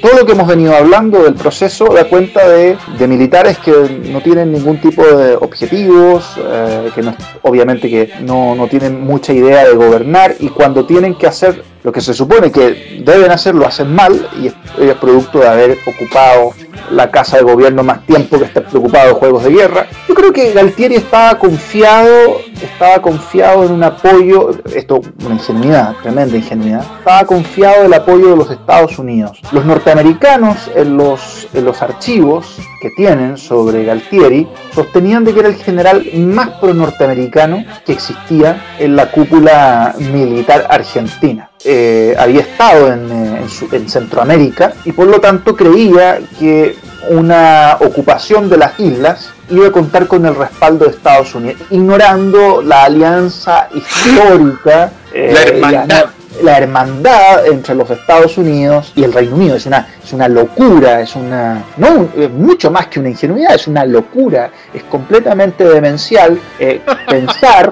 [0.00, 4.22] todo lo que hemos venido hablando del proceso da cuenta de, de militares que no
[4.22, 9.64] tienen ningún tipo de objetivos, eh, que no- obviamente que no, no tienen mucha idea
[9.66, 13.66] de gobernar y cuando tienen que hacer lo que se supone que deben hacer lo
[13.66, 16.54] hacen mal y es, producto de haber ocupado
[16.90, 19.86] la casa de gobierno más tiempo que estar preocupado de juegos de guerra.
[20.08, 26.36] Yo creo que Galtieri estaba confiado, estaba confiado en un apoyo, esto una ingenuidad, tremenda
[26.36, 29.40] ingenuidad, estaba confiado del apoyo de los Estados Unidos.
[29.52, 35.48] Los norteamericanos en los, en los archivos que tienen sobre Galtieri sostenían de que era
[35.48, 41.50] el general más pro-norteamericano que existía en la cúpula militar argentina.
[41.66, 46.63] Eh, había estado en, eh, en su- en Centroamérica y por lo tanto creía que
[47.10, 52.62] una ocupación de las islas iba a contar con el respaldo de Estados Unidos, ignorando
[52.62, 56.04] la alianza histórica, eh, La hermandad.
[56.42, 59.56] la hermandad entre los Estados Unidos y el Reino Unido.
[59.56, 61.62] Es una, es una locura, es una.
[61.76, 64.50] No, es mucho más que una ingenuidad, es una locura.
[64.72, 67.70] Es completamente demencial eh, pensar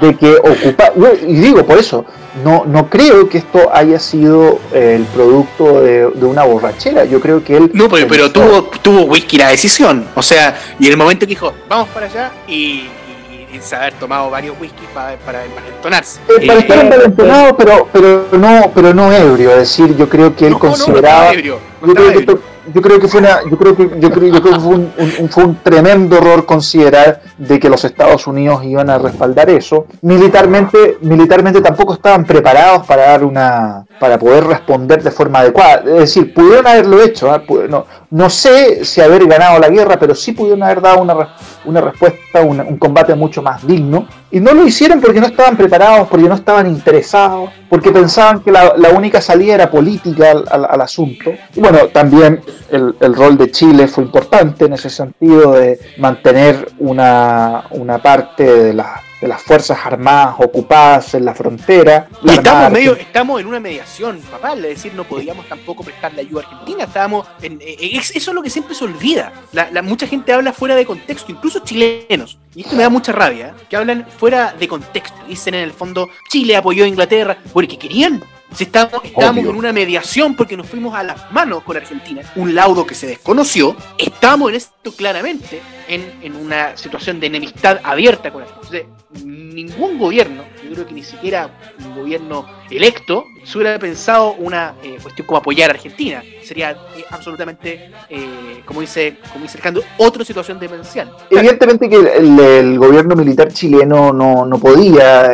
[0.00, 0.92] de que ocupa.
[1.26, 2.04] Y digo, por eso,
[2.44, 7.04] no, no creo que esto haya sido eh, el producto de, de una borrachera.
[7.04, 7.70] Yo creo que él.
[7.74, 10.06] No, pero, pero tuvo, tuvo whisky la decisión.
[10.14, 14.30] O sea, y el momento que dijo, vamos para allá, y, y, y saber tomado
[14.30, 16.20] varios whisky para, para envalentonarse.
[16.28, 19.50] Eh, para Eh, estar envalentonado, pero, pero, no, pero no ebrio.
[19.50, 21.00] Es decir, yo creo que él no, no, no consideraba.
[21.16, 22.51] estaba ebrio, no yo, creo que, ebrio.
[22.72, 24.92] Yo creo que fue una, yo creo que, yo creo, yo creo que fue un,
[25.30, 29.86] fue un tremendo error considerar de que los Estados Unidos iban a respaldar eso.
[30.02, 35.82] Militarmente, militarmente tampoco estaban preparados para dar una, para poder responder de forma adecuada.
[35.86, 37.28] Es decir, pudieron haberlo hecho.
[37.46, 41.14] Pu- No, no sé si haber ganado la guerra, pero sí pudieron haber dado una,
[41.14, 41.26] re-
[41.64, 44.06] una respuesta, un combate mucho más digno.
[44.30, 48.50] Y no lo hicieron porque no estaban preparados, porque no estaban interesados, porque pensaban que
[48.50, 51.32] la, única salida era política al asunto.
[51.54, 52.40] Y bueno, también
[52.70, 58.44] el, el rol de Chile fue importante en ese sentido de mantener una, una parte
[58.44, 62.08] de las de las Fuerzas Armadas ocupadas en la frontera.
[62.24, 66.42] Y estamos, medio, estamos en una mediación, papá, es decir, no podíamos tampoco prestarle ayuda
[66.42, 69.32] a Argentina, estábamos en, eh, eso es lo que siempre se olvida.
[69.52, 73.48] La, mucha gente habla fuera de contexto, incluso chilenos, y esto me da mucha rabia,
[73.48, 73.64] ¿eh?
[73.70, 78.24] que hablan fuera de contexto, dicen en el fondo, Chile apoyó a Inglaterra, porque querían,
[78.54, 82.54] si estamos, estamos en una mediación porque nos fuimos a las manos con Argentina, un
[82.54, 88.32] laudo que se desconoció, estamos en esto claramente en, en una situación de enemistad abierta
[88.32, 88.62] con Argentina.
[88.72, 91.50] Entonces, ningún gobierno, yo creo que ni siquiera
[91.84, 96.22] un gobierno electo, se hubiera pensado una eh, cuestión como apoyar a Argentina.
[96.42, 101.12] Sería eh, absolutamente, eh, como dice como dice Alejandro, otra situación demencial.
[101.30, 105.30] Evidentemente que el, gobierno militar chileno no, no podía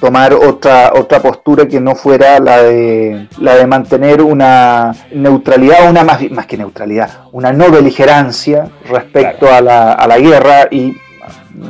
[0.00, 6.04] tomar otra, otra postura que no fuera la de, la de mantener una neutralidad, una
[6.04, 10.94] más, más que neutralidad, una no beligerancia respecto a, la, a la guerra y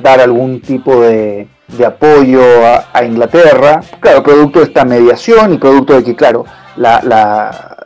[0.02, 2.42] dar algún tipo de, de apoyo
[2.92, 3.80] a, Inglaterra.
[4.00, 6.44] Claro, producto de esta mediación y producto de que, claro,
[6.76, 7.76] la, la,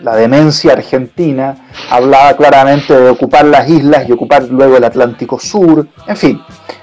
[0.00, 1.56] la, demencia argentina
[1.90, 6.40] hablaba claramente de ocupar las islas y ocupar luego el Atlántico Sur, en fin.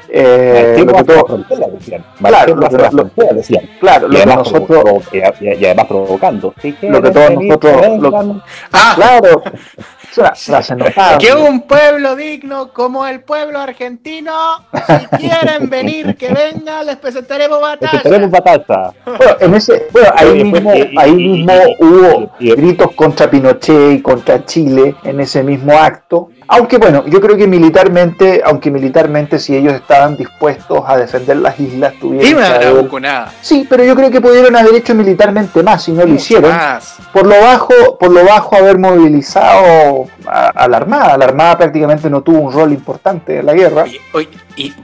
[0.10, 1.26] Eh, lo que todo,
[2.20, 3.10] claro, lo,
[3.80, 6.54] claro, y, además nosotros y, además provocando.
[6.82, 9.44] Lo que todos nosotros ah, claro
[11.20, 14.34] que un pueblo digno como el pueblo argentino,
[14.72, 17.92] si quieren venir, que vengan, les presentaremos batalla.
[17.92, 18.94] presentaremos batalla.
[19.06, 24.96] Bueno, en ese, bueno, ahí mismo, ahí mismo hubo gritos contra Pinochet y contra Chile
[25.04, 26.30] en ese mismo acto.
[26.50, 31.60] Aunque bueno, yo creo que militarmente, aunque militarmente si ellos estaban dispuestos a defender las
[31.60, 33.34] islas, tuvieron que nada.
[33.42, 36.52] Sí, pero yo creo que pudieron haber hecho militarmente más si no lo hicieron.
[37.12, 41.18] Por lo bajo, por lo bajo haber movilizado a, la Armada.
[41.18, 43.86] La Armada prácticamente no tuvo un rol importante en la guerra.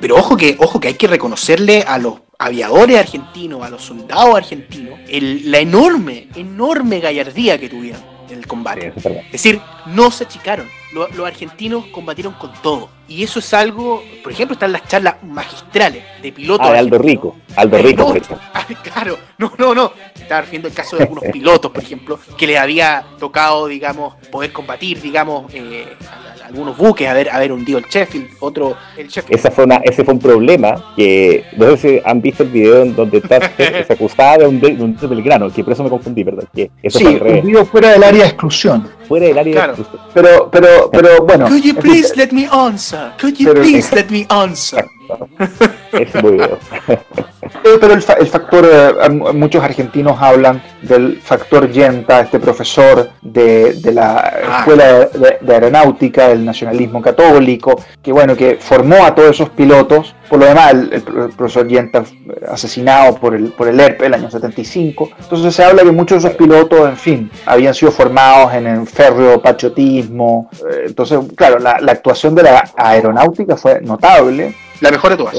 [0.01, 4.35] pero ojo que, ojo que hay que reconocerle a los aviadores argentinos, a los soldados
[4.35, 8.91] argentinos, la enorme, enorme gallardía que tuvieron en el combate.
[8.97, 12.89] es decir, no se achicaron los argentinos combatieron con todo.
[13.07, 16.65] Y eso es algo, por ejemplo, están las charlas magistrales de pilotos.
[16.67, 17.35] Ah, de Aldo Rico.
[17.55, 18.39] Aldo Rico, por ejemplo.
[18.53, 19.91] Ah, claro, no, no, no.
[20.15, 24.53] Estaba refiriendo el caso de algunos pilotos, por ejemplo, que les había tocado, digamos, poder
[24.53, 25.97] combatir, digamos, eh,
[26.45, 29.39] algunos buques, haber, haber hundido el Sheffield, otro, el Sheffield.
[29.39, 32.83] Esa fue una, ese fue un problema que, no sé si han visto el video
[32.83, 36.23] en donde está, se acusaba de un, de un Belgrano, que por eso me confundí,
[36.23, 36.45] ¿verdad?
[36.53, 38.89] Que eso sí, hundido fuera del área de exclusión.
[39.07, 40.01] Fuera del área de exclusión.
[40.13, 41.47] Pero, pero, pero bueno.
[41.47, 43.11] Could you please let me answer?
[43.19, 44.85] Could you please let me answer?
[45.91, 46.57] Es muy bueno.
[47.61, 54.59] Pero el, factor, eh, muchos argentinos hablan del factor Yenta, este profesor de, la ah.
[54.59, 55.09] Escuela
[55.41, 60.15] de, Aeronáutica, del nacionalismo católico, que bueno, que formó a todos esos pilotos.
[60.29, 61.01] Por lo demás, el,
[61.37, 62.03] profesor Yenta
[62.49, 65.09] asesinado por el, por el ERP el año 75.
[65.19, 68.87] Entonces se habla que muchos de esos pilotos, en fin, habían sido formados en el
[68.87, 70.49] férreo patriotismo.
[70.53, 75.35] Eh, entonces, claro, la actuación de la aeronáutica fue notable la mejor de todas.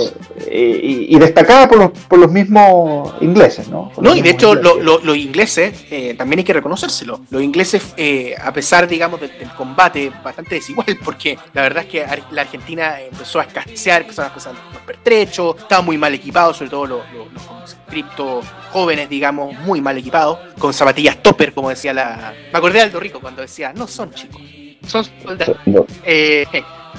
[0.46, 3.92] Eh, y, destacada por los, por los mismos ingleses, ¿no?
[4.00, 8.52] no, y de hecho los ingleses, eh, también hay que reconocérselo, los ingleses, eh, a
[8.52, 13.44] pesar, digamos, del, combate bastante desigual, porque la verdad es que la Argentina empezó a
[13.44, 19.08] escasear, empezaron a pasar los pertrechos, estaban muy mal equipados, sobre todo los, los, jóvenes,
[19.08, 22.34] digamos, muy mal equipados, con zapatillas topper, como decía la...
[22.52, 24.42] Me acordé de Aldo Rico cuando decía, no son chicos,
[24.86, 25.56] son soldados.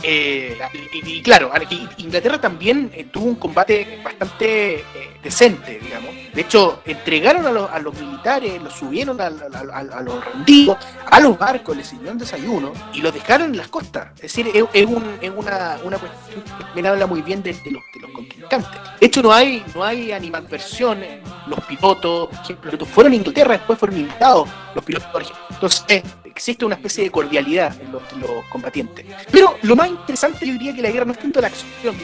[0.08, 0.56] Eh,
[0.94, 1.52] y, claro,
[1.98, 4.84] Inglaterra también eh, tuvo un combate bastante eh,
[5.24, 6.12] decente, digamos.
[6.32, 10.78] De hecho, entregaron a los, militares, los subieron a, los rendidos,
[11.10, 14.10] a los barcos, les sirvieron desayuno y los dejaron en las costas.
[14.18, 16.44] Es decir, es, una, cuestión
[16.76, 18.80] que me habla muy bien de, los, de los contrincantes.
[19.00, 21.04] De hecho, no hay, no hay animadversión.
[21.48, 25.34] Los pilotos, ejemplo, fueron a Inglaterra, después fueron invitados los pilotos.
[25.50, 26.04] Entonces,
[26.36, 28.02] existe una especie de cordialidad en los,
[28.50, 29.06] combatientes.
[29.32, 31.96] Pero lo más interesante yo diría que la guerra no es tanto la acción,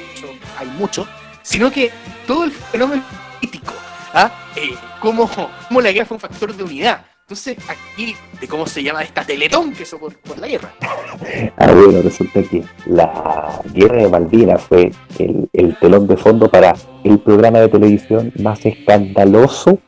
[0.57, 1.07] hay mucho,
[1.41, 1.91] sino que
[2.25, 3.03] todo el fenómeno
[3.39, 3.73] político,
[4.13, 4.32] ¿ah?
[4.55, 5.29] Eh, cómo,
[5.82, 7.05] la guerra fue un factor de unidad.
[7.32, 10.73] Entonces, aquí, de cómo se llama esta teletón que eso por, la guerra.
[11.55, 16.75] Ah, bueno, resulta que la guerra de Malvinas fue el telón de fondo para
[17.05, 19.79] el programa de televisión más escandaloso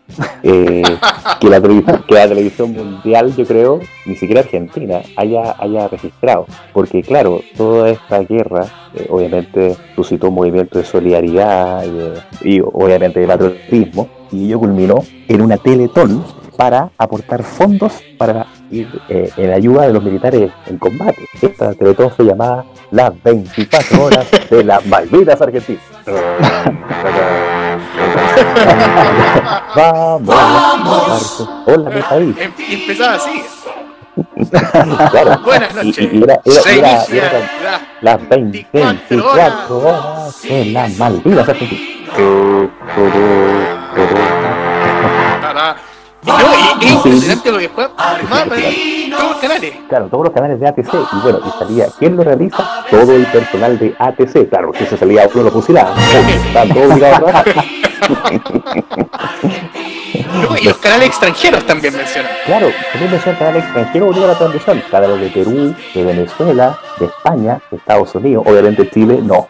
[0.41, 0.83] eh,
[1.41, 6.45] que, la que la televisión mundial, yo creo, ni siquiera Argentina, haya, haya registrado.
[6.71, 11.83] Porque claro, toda esta guerra eh, obviamente suscitó un movimiento de solidaridad
[12.41, 16.23] y, obviamente de patriotismo y ello culminó en una teletón
[16.57, 21.25] para aportar fondos para ir eh, en ayuda de los militares en combate.
[21.41, 25.83] Esta Teletón se llamaba Las 24 horas de las Malvinas Argentinas.
[29.75, 31.49] Vamos, Vamos.
[31.65, 32.35] Hola, mi país.
[32.39, 33.43] Em- Empezaba así.
[35.11, 35.39] Claro.
[35.43, 35.97] Buenas noches.
[36.13, 37.41] y era,
[38.01, 41.93] las 20, 24 horas de las Malvinas Argentinas.
[46.25, 46.29] Y
[49.09, 49.73] no, todos los canales.
[49.89, 50.93] Claro, todos los canales de ATC.
[50.93, 52.85] Y bueno, y salía, ¿quién lo realiza?
[52.89, 54.49] Todo el personal de ATC.
[54.49, 55.93] Claro, que se salía uno lo fusilaba.
[55.93, 57.65] Obligados a trabajar.
[60.33, 62.31] No, y los canales extranjeros también mencionan.
[62.45, 64.83] Claro, también mencionan canales extranjeros unidos a la transmisión.
[64.89, 68.43] Canales de Perú, de Venezuela, de España, de Estados Unidos.
[68.47, 69.47] Obviamente Chile, no.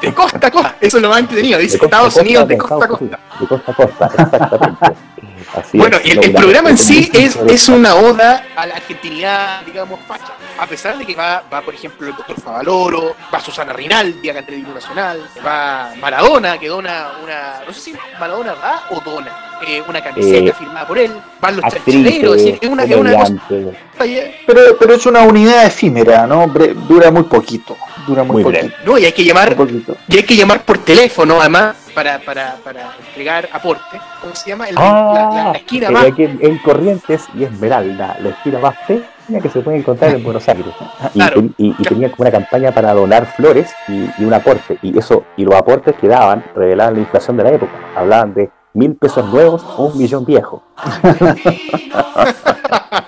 [0.00, 0.76] De costa a costa.
[0.80, 1.58] Eso es lo más entretenido.
[1.58, 3.18] Dice De Estados costa, Unidos de costa a costa.
[3.40, 5.07] De costa a costa, exactamente.
[5.54, 6.06] Así Bueno, es.
[6.06, 10.32] y el, programa en sí es, es una oda a la argentinidad, digamos, facha.
[10.58, 14.40] A pesar de que va, va por ejemplo, el doctor Favaloro, va Susana Rinaldi, acá
[14.40, 19.58] en Televisión Nacional, va Maradona, que dona una, no sé si Maradona da o dona,
[19.66, 22.84] eh, una camiseta Eh, firmada por él, van los Actrices, chanchileros, es decir, es una,
[22.84, 23.76] es una cosa comediantes.
[24.46, 26.46] Pero, pero es una unidad efímera, ¿no?
[26.88, 27.76] Dura muy poquito.
[28.08, 28.66] Dura muy, Muy poquito.
[28.66, 28.84] breve.
[28.84, 29.54] No, y hay que llamar,
[30.08, 34.00] y hay que llamar por teléfono, además, para, para, para entregar aporte.
[34.20, 34.68] ¿Cómo se llama?
[34.68, 38.58] El- la, la- la Ah, esquina más aquí en, en Corrientes y Esmeralda, la esquina
[38.58, 39.00] más fea
[39.42, 40.64] que se puede encontrar en Buenos Aires.
[41.14, 41.34] Y, Claro.
[41.36, 44.78] ten- y- y tenía como una campaña para donar flores y, y un aporte.
[44.82, 47.72] Y eso y los aportes que daban revelaban la inflación de la época.
[47.94, 50.62] Hablaban de mil pesos nuevos o un millón viejo.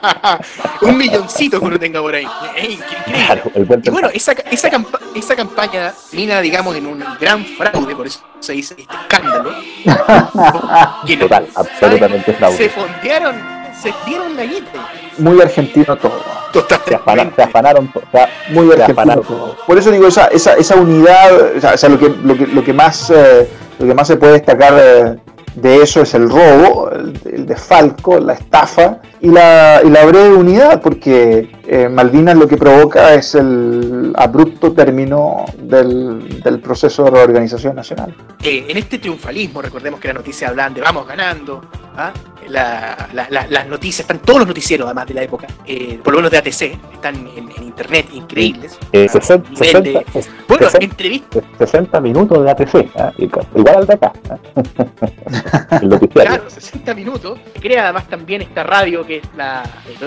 [0.82, 2.26] un milloncito que uno tenga por ahí.
[3.06, 3.42] Claro,
[3.84, 8.20] Y bueno, esa, esa, campa- esa campaña termina, digamos, en un gran fraude, por eso
[8.40, 9.52] se dice este escándalo.
[11.20, 12.68] Total, absolutamente se fraude.
[12.70, 13.36] fondearon,
[13.80, 14.88] se dieron la guita.
[15.18, 16.22] Muy argentino todo.
[16.52, 17.42] Se, afana- se Totalmente.
[17.42, 19.24] afanaron, to- o sea, Muy se argentino afanaron.
[19.24, 19.56] todo.
[19.66, 22.46] Por eso digo, esa, esa, esa unidad, o sea, o sea, lo, que, lo, que,
[22.46, 23.48] lo, que más, eh,
[23.78, 25.16] lo que más se puede destacar eh,
[25.54, 30.34] de eso es el robo, el, el desfalco, la estafa y la, y la breve
[30.34, 37.10] unidad, porque eh, Malvinas lo que provoca es el abrupto término del, del proceso de
[37.10, 38.14] reorganización nacional.
[38.42, 41.60] Eh, en este triunfalismo, recordemos que las noticias hablan de vamos ganando,
[41.96, 42.12] ¿ah?
[42.48, 46.12] La- la- la- las noticias, están todos los noticieros además de la época, eh, por
[46.14, 48.76] lo menos de ATC, están en, en internet, increíbles.
[48.92, 50.04] Eh, Ah, 60, nivel 60, de-
[50.48, 53.12] bueno, 60, entrevistas, 60 minutos de ATC, ¿ah?
[53.18, 54.12] igual al de acá.
[54.30, 54.38] ¿ah?
[55.82, 56.30] el noticiario.
[56.36, 57.38] claro, 60 minutos.
[57.60, 59.64] Crea además también esta radio que es la.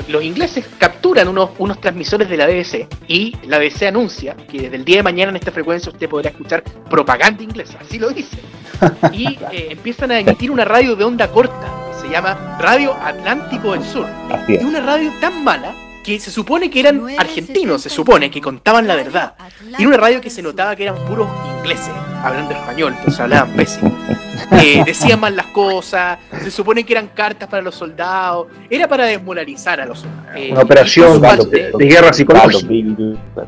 [0.07, 4.77] los- ingleses capturan unos, unos transmisores de la BBC y la BBC anuncia que desde
[4.77, 8.37] el día de mañana en esta frecuencia usted podrá escuchar propaganda inglesa, así lo dice.
[9.11, 13.73] Y eh, empiezan a emitir una radio de onda corta, que se llama Radio Atlántico
[13.73, 14.07] del Sur.
[14.47, 15.73] Y una radio tan mala
[16.03, 19.33] que se supone que eran argentinos, se supone que contaban la verdad.
[19.77, 21.27] Y era una radio que se notaba que eran puros
[21.57, 21.89] ingleses,
[22.21, 23.97] hablando español, entonces hablaban pésimo.
[24.51, 29.05] Eh, decían mal las cosas, se supone que eran cartas para los soldados, era para
[29.05, 30.35] desmoralizar a los soldados.
[30.35, 32.67] Eh, Una operación de, parte- de guerra psicológica.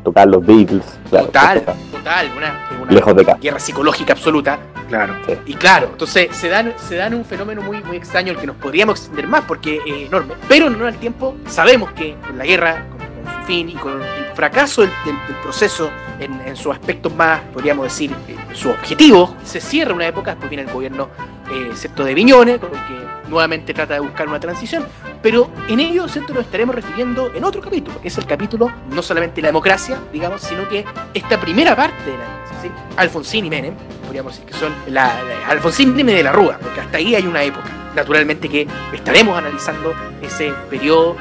[0.02, 4.58] Tocar los Beatles, claro, total, total, una, una lejos de guerra psicológica absoluta.
[4.88, 5.14] Claro.
[5.46, 8.56] Y claro, entonces se dan, se dan un fenómeno muy, muy extraño al que nos
[8.56, 10.34] podríamos extender más porque es enorme.
[10.48, 14.00] Pero en al tiempo sabemos que con la guerra, con, con su fin y con
[14.00, 18.72] el fracaso del, del- del proceso en, en sus aspectos más, podríamos decir, eh, sus
[18.72, 21.08] objetivos, se cierra una época, después viene el gobierno
[21.50, 22.04] eh, ¿cierto?
[22.04, 24.84] de Viñones, con el que nuevamente trata de buscar una transición,
[25.20, 26.32] pero en ello ¿cierto?
[26.32, 29.98] nos estaremos refiriendo en otro capítulo, que es el capítulo no solamente de la democracia,
[30.12, 32.70] digamos, sino que esta primera parte de la democracia, ¿sí?
[32.96, 36.58] Alfonsín y Menem, podríamos decir que son la, la- Alfonsín y Menem de la Rúa,
[36.60, 37.68] porque hasta ahí hay una época.
[37.94, 41.16] Naturalmente que estaremos analizando ese periodo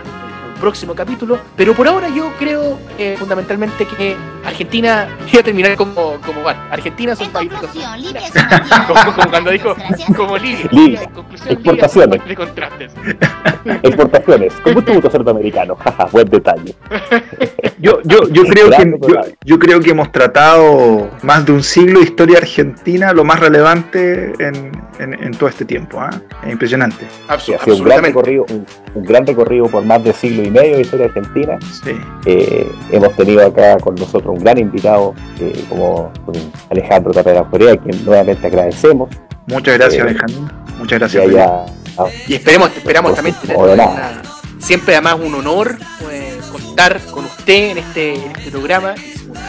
[0.65, 6.15] próximo capítulo, pero por ahora yo creo eh, fundamentalmente que Argentina iba a terminar como,
[6.25, 7.51] como bueno, Argentina es un país
[7.95, 8.21] Libia
[8.87, 9.75] como, como cuando dijo,
[10.17, 11.01] como Libia, Libia.
[11.01, 12.17] Libia Exportaciones.
[12.17, 12.91] país de contrastes.
[13.83, 16.73] Exportaciones, con mucho gusto norteamericano, jaja, buen detalle.
[17.77, 21.99] Yo, yo, yo, creo que, yo, yo creo que hemos tratado más de un siglo
[21.99, 25.99] de historia argentina, lo más relevante en, en- en todo este tiempo.
[25.99, 26.09] ¿ah?
[26.43, 27.05] Es impresionante.
[27.27, 28.07] Absu- sido un gran absolutamente.
[28.07, 31.57] recorrido, un, un gran recorrido por más de siglo y medio de historia argentina.
[31.83, 31.91] Sí.
[32.25, 36.11] Eh, hemos tenido acá con nosotros un gran invitado, eh, como
[36.69, 39.09] Alejandro Tapera Corea, a quien nuevamente agradecemos
[39.47, 40.49] Muchas gracias, Eh, Benjamín.
[40.79, 41.23] Muchas gracias.
[41.27, 41.65] haya
[42.27, 44.21] Y esperemos, esperamos también tener una-
[44.59, 45.77] siempre además un honor
[46.51, 48.95] contar con usted en este, en este programa.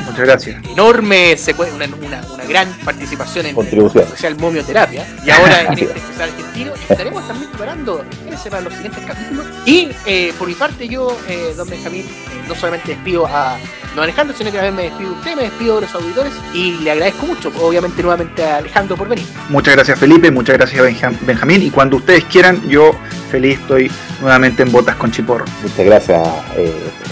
[0.04, 0.64] Muchas gracias.
[0.64, 1.36] Enorme
[1.74, 4.02] una, una, una, gran participación en Contribución.
[4.02, 5.06] el especial Momioterapia.
[5.24, 8.04] Y ahora en este especial argentino estaremos también preparando
[8.50, 9.46] para los siguientes capítulos.
[9.64, 13.58] Y eh, por mi parte, yo, eh, don Benjamín, eh, no solamente despido a
[13.96, 16.72] don Alejandro, sino que también me despido de usted, me despido de los auditores y
[16.72, 19.26] le agradezco mucho, obviamente, nuevamente a Alejandro por venir.
[19.48, 20.82] Muchas gracias, Felipe, muchas gracias,
[21.22, 21.62] Benjamín.
[21.62, 22.92] Y cuando ustedes quieran, yo
[23.30, 23.90] feliz estoy
[24.20, 25.46] nuevamente en Botas con Chiporro.
[25.62, 26.28] Muchas gracias,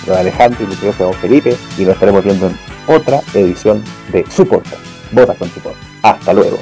[0.06, 1.56] don Alejandro, y muchas gracias, don Felipe.
[1.78, 2.56] Y nos estaremos viendo en
[2.86, 3.82] otra edición
[4.12, 4.76] de su podcast,
[5.10, 5.76] Botas con Chiporro.
[6.02, 6.60] Hasta luego.